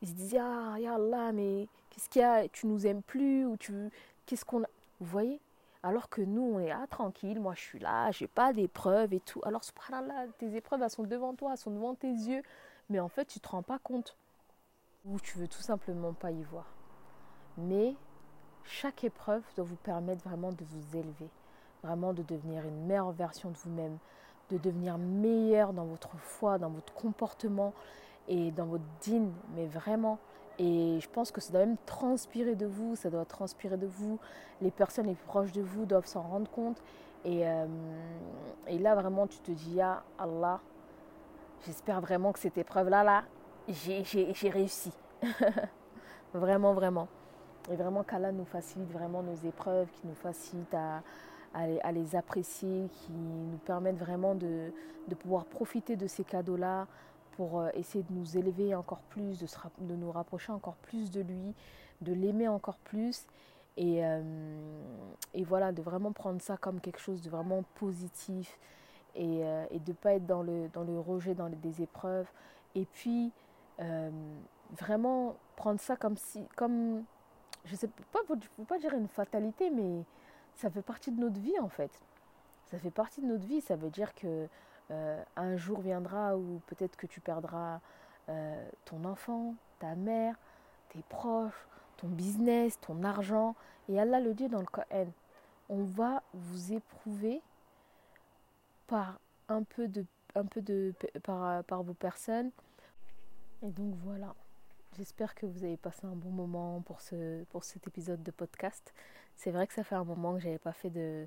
ils 0.00 0.08
se 0.08 0.14
disaient 0.14 0.38
Ah, 0.40 0.76
ya 0.78 0.94
Allah, 0.94 1.32
mais 1.32 1.68
qu'est-ce 1.90 2.08
qu'il 2.08 2.22
y 2.22 2.24
a? 2.24 2.48
Tu 2.48 2.66
nous 2.66 2.86
aimes 2.86 3.02
plus 3.02 3.44
ou 3.46 3.56
tu 3.56 3.90
Qu'est-ce 4.26 4.44
qu'on 4.44 4.62
a? 4.62 4.68
Vous 5.00 5.06
voyez? 5.06 5.40
Alors 5.84 6.08
que 6.08 6.20
nous, 6.22 6.42
on 6.42 6.60
est 6.60 6.70
ah, 6.70 6.86
tranquille, 6.88 7.40
moi 7.40 7.54
je 7.54 7.60
suis 7.60 7.78
là, 7.80 8.10
j'ai 8.12 8.28
pas 8.28 8.52
d'épreuves 8.52 9.12
et 9.14 9.20
tout. 9.20 9.40
Alors, 9.44 9.64
subhanallah, 9.64 10.28
tes 10.38 10.54
épreuves, 10.54 10.82
elles 10.82 10.90
sont 10.90 11.02
devant 11.02 11.34
toi, 11.34 11.52
elles 11.52 11.58
sont 11.58 11.72
devant 11.72 11.94
tes 11.94 12.12
yeux, 12.12 12.42
mais 12.88 13.00
en 13.00 13.08
fait, 13.08 13.24
tu 13.24 13.40
te 13.40 13.48
rends 13.48 13.62
pas 13.62 13.80
compte. 13.80 14.16
Ou 15.04 15.18
tu 15.18 15.38
veux 15.38 15.48
tout 15.48 15.62
simplement 15.62 16.12
pas 16.12 16.30
y 16.30 16.42
voir. 16.44 16.66
Mais 17.58 17.96
chaque 18.64 19.02
épreuve 19.02 19.42
doit 19.56 19.64
vous 19.64 19.76
permettre 19.76 20.22
vraiment 20.22 20.52
de 20.52 20.64
vous 20.64 20.96
élever, 20.96 21.28
vraiment 21.82 22.12
de 22.12 22.22
devenir 22.22 22.64
une 22.64 22.86
meilleure 22.86 23.10
version 23.10 23.50
de 23.50 23.56
vous-même, 23.56 23.98
de 24.50 24.58
devenir 24.58 24.98
meilleur 24.98 25.72
dans 25.72 25.84
votre 25.84 26.16
foi, 26.18 26.58
dans 26.58 26.70
votre 26.70 26.92
comportement 26.94 27.74
et 28.28 28.52
dans 28.52 28.66
votre 28.66 28.84
dîne, 29.00 29.32
mais 29.56 29.66
vraiment. 29.66 30.18
Et 30.58 30.98
je 31.00 31.08
pense 31.08 31.30
que 31.30 31.40
ça 31.40 31.52
doit 31.52 31.64
même 31.64 31.76
transpirer 31.86 32.54
de 32.54 32.66
vous, 32.66 32.96
ça 32.96 33.10
doit 33.10 33.24
transpirer 33.24 33.76
de 33.76 33.86
vous. 33.86 34.18
Les 34.60 34.70
personnes 34.70 35.06
les 35.06 35.14
plus 35.14 35.26
proches 35.26 35.52
de 35.52 35.62
vous 35.62 35.86
doivent 35.86 36.06
s'en 36.06 36.22
rendre 36.22 36.50
compte. 36.50 36.82
Et, 37.24 37.46
euh, 37.46 37.66
là, 38.68 38.94
vraiment, 38.94 39.26
tu 39.26 39.38
te 39.38 39.50
dis, 39.50 39.80
ah 39.80 40.02
Allah, 40.18 40.60
j'espère 41.64 42.00
vraiment 42.00 42.32
que 42.32 42.38
cette 42.38 42.58
épreuve-là, 42.58 43.04
là, 43.04 43.24
j'ai 43.68 44.50
réussi. 44.50 44.92
vraiment, 46.34 46.74
vraiment. 46.74 47.08
Et 47.70 47.76
vraiment 47.76 48.02
qu'Allah 48.02 48.32
nous 48.32 48.44
facilite 48.44 48.90
vraiment 48.90 49.22
nos 49.22 49.36
épreuves, 49.48 49.88
qui 49.92 50.06
nous 50.06 50.16
facilite 50.16 50.74
à, 50.74 51.02
les, 51.92 52.16
apprécier, 52.16 52.88
qui 52.92 53.12
nous 53.12 53.58
permettent 53.58 53.98
vraiment 53.98 54.34
de 54.34 54.72
pouvoir 55.18 55.44
profiter 55.44 55.96
de 55.96 56.06
ces 56.06 56.24
cadeaux-là, 56.24 56.86
pour 57.36 57.60
euh, 57.60 57.68
essayer 57.74 58.04
de 58.04 58.12
nous 58.12 58.36
élever 58.36 58.74
encore 58.74 59.00
plus, 59.10 59.38
de, 59.38 59.46
de 59.80 59.94
nous 59.94 60.10
rapprocher 60.10 60.52
encore 60.52 60.76
plus 60.76 61.10
de 61.10 61.20
lui, 61.20 61.54
de 62.00 62.12
l'aimer 62.12 62.48
encore 62.48 62.78
plus. 62.78 63.26
Et, 63.76 64.04
euh, 64.04 64.22
et, 65.34 65.44
voilà, 65.44 65.72
de 65.72 65.80
vraiment 65.80 66.12
prendre 66.12 66.40
ça 66.42 66.56
comme 66.56 66.80
quelque 66.80 67.00
chose 67.00 67.22
de 67.22 67.30
vraiment 67.30 67.64
positif 67.76 68.58
et, 69.14 69.44
euh, 69.44 69.64
de 69.70 69.90
ne 69.90 69.96
pas 69.96 70.14
être 70.14 70.26
dans 70.26 70.42
le, 70.42 70.68
dans 70.72 70.84
le 70.84 70.98
rejet, 71.00 71.34
dans 71.34 71.48
les, 71.48 71.56
des 71.56 71.82
épreuves. 71.82 72.28
Et 72.74 72.84
puis, 72.84 73.32
vraiment 74.78 75.36
prendre 75.56 75.80
ça 75.80 75.96
comme 75.96 76.16
si, 76.16 76.44
comme, 76.56 77.02
je 77.64 77.72
ne 77.72 77.76
sais 77.76 77.88
pas, 78.12 78.20
je 78.28 78.34
ne 78.34 78.38
peux 78.56 78.64
pas 78.64 78.78
dire 78.78 78.94
une 78.94 79.08
fatalité, 79.08 79.70
mais 79.70 80.04
ça 80.54 80.70
fait 80.70 80.82
partie 80.82 81.10
de 81.10 81.20
notre 81.20 81.40
vie 81.40 81.58
en 81.58 81.68
fait. 81.68 81.90
Ça 82.66 82.78
fait 82.78 82.90
partie 82.90 83.20
de 83.20 83.26
notre 83.26 83.44
vie, 83.46 83.60
ça 83.60 83.76
veut 83.76 83.90
dire 83.90 84.14
que 84.14 84.48
euh, 84.92 85.22
un 85.36 85.56
jour 85.56 85.80
viendra 85.80 86.36
où 86.36 86.60
peut-être 86.66 86.96
que 86.96 87.06
tu 87.06 87.20
perdras 87.20 87.80
euh, 88.28 88.68
ton 88.84 89.04
enfant, 89.04 89.54
ta 89.78 89.94
mère, 89.94 90.36
tes 90.90 91.02
proches, 91.08 91.66
ton 91.96 92.08
business, 92.08 92.78
ton 92.80 93.02
argent. 93.02 93.56
Et 93.88 93.98
Allah 93.98 94.20
le 94.20 94.34
dit 94.34 94.48
dans 94.48 94.60
le 94.60 94.66
Coran, 94.66 95.06
on 95.70 95.82
va 95.84 96.22
vous 96.34 96.74
éprouver 96.74 97.40
par 98.86 99.18
un 99.48 99.62
peu 99.62 99.88
de, 99.88 100.04
un 100.34 100.44
peu 100.44 100.60
de 100.60 100.94
par, 101.22 101.64
par 101.64 101.82
vos 101.82 101.94
personnes. 101.94 102.50
Et 103.62 103.70
donc 103.70 103.94
voilà. 104.04 104.34
J'espère 104.98 105.34
que 105.34 105.46
vous 105.46 105.64
avez 105.64 105.78
passé 105.78 106.06
un 106.06 106.14
bon 106.14 106.28
moment 106.28 106.82
pour, 106.82 107.00
ce, 107.00 107.44
pour 107.44 107.64
cet 107.64 107.86
épisode 107.86 108.22
de 108.22 108.30
podcast. 108.30 108.92
C'est 109.36 109.50
vrai 109.50 109.66
que 109.66 109.72
ça 109.72 109.84
fait 109.84 109.94
un 109.94 110.04
moment 110.04 110.34
que 110.34 110.40
j'avais 110.40 110.58
pas 110.58 110.74
fait 110.74 110.90
de, 110.90 111.26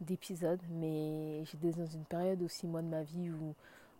d'épisodes, 0.00 0.62
mais 0.70 1.44
j'étais 1.44 1.70
dans 1.70 1.86
une 1.86 2.04
période 2.04 2.42
aussi, 2.42 2.66
moi, 2.66 2.82
de 2.82 2.88
ma 2.88 3.02
vie 3.02 3.30
où, 3.30 3.54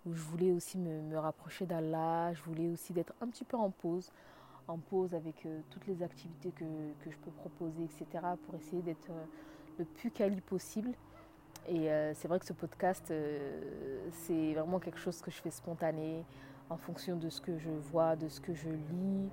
je 0.07 0.21
voulais 0.21 0.53
aussi 0.53 0.77
me, 0.77 1.01
me 1.01 1.17
rapprocher 1.17 1.65
d'Allah, 1.65 2.35
je 2.35 2.43
voulais 2.43 2.69
aussi 2.69 2.93
d'être 2.93 3.15
un 3.23 3.29
petit 3.29 3.45
peu 3.45 3.57
en 3.57 3.71
pause, 3.71 4.11
en 4.69 4.79
pause 4.79 5.15
avec 5.15 5.47
euh, 5.47 5.61
toutes 5.71 5.87
les 5.87 6.03
activités 6.03 6.51
que, 6.51 6.65
je 7.11 7.17
peux 7.17 7.31
proposer, 7.31 7.85
etc., 7.85 8.25
pour 8.45 8.55
essayer 8.55 8.83
d'être 8.83 9.11
euh, 9.11 9.25
le 9.79 9.85
plus 9.85 10.11
quali 10.11 10.41
possible. 10.41 10.93
Et 11.69 11.91
euh, 11.91 12.13
c'est 12.15 12.29
vrai 12.29 12.39
que 12.39 12.47
ce 12.47 12.53
podcast, 12.53 13.13
c'est 14.13 14.53
vraiment 14.53 14.79
quelque 14.79 14.99
chose 14.99 15.23
que 15.23 15.31
je 15.31 15.41
fais 15.41 15.51
spontané, 15.51 16.25
en 16.69 16.77
fonction 16.77 17.17
de 17.17 17.31
ce 17.31 17.41
que 17.41 17.59
je 17.59 17.71
vois, 17.71 18.17
de 18.17 18.29
ce 18.29 18.41
que 18.41 18.55
je 18.55 18.69
lis. 18.69 19.31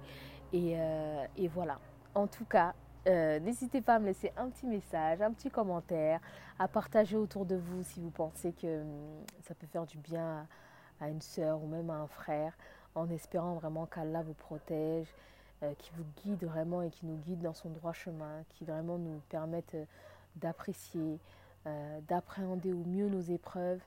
Et 0.54 1.48
voilà. 1.50 1.80
En 2.16 2.28
tout 2.28 2.46
cas, 2.46 2.74
euh, 3.08 3.40
n'hésitez 3.40 3.82
pas 3.82 3.96
à 3.96 4.00
me 4.00 4.06
laisser 4.06 4.32
un 4.38 4.50
petit 4.50 4.68
message, 4.68 5.22
un 5.22 5.32
petit 5.32 5.50
commentaire, 5.50 6.20
à 6.60 6.68
partager 6.68 7.18
autour 7.18 7.46
de 7.46 7.56
vous 7.56 7.84
si 7.84 8.00
vous 8.00 8.12
pensez 8.12 8.52
que 8.54 8.82
hum, 8.82 9.26
ça 9.44 9.56
peut 9.56 9.68
faire 9.68 9.86
du 9.86 9.98
bien 9.98 10.46
à, 11.00 11.10
une 11.10 11.22
sœur 11.22 11.64
ou 11.64 11.68
même 11.68 11.90
à 11.90 11.96
un 11.96 12.08
frère, 12.08 12.54
en 12.94 13.10
espérant 13.10 13.56
vraiment 13.56 13.88
qu'Allah 13.88 14.22
vous 14.22 14.36
protège, 14.36 15.08
euh, 15.64 15.74
qui 15.80 15.92
vous 15.96 16.06
guide 16.24 16.44
vraiment 16.44 16.84
et 16.84 16.92
qui 16.92 17.08
nous 17.08 17.18
guide 17.18 17.42
dans 17.42 17.56
son 17.56 17.70
droit 17.70 17.94
chemin, 17.94 18.44
qui 18.50 18.66
vraiment 18.66 19.00
nous 19.00 19.20
permette 19.30 19.74
euh, 19.76 19.86
d'apprécier, 20.36 21.20
d'appréhender 22.08 22.74
au 22.74 22.84
mieux 22.88 23.08
nos 23.08 23.22
épreuves 23.22 23.82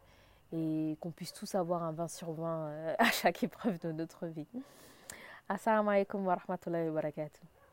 et 0.52 0.96
qu'on 1.00 1.10
puisse 1.10 1.32
tous 1.32 1.56
avoir 1.56 1.82
un 1.82 1.90
20 1.90 2.06
sur 2.06 2.30
20 2.32 2.94
à 2.98 3.10
chaque 3.10 3.42
épreuve 3.42 3.80
de 3.80 3.90
notre 3.90 4.26
vie. 4.26 4.46
Assalamu 5.48 5.90
alaikum 5.90 6.24
wa 6.24 6.36
rahmatullahi 6.36 6.88
wa 6.88 6.94
barakatuh. 6.94 7.63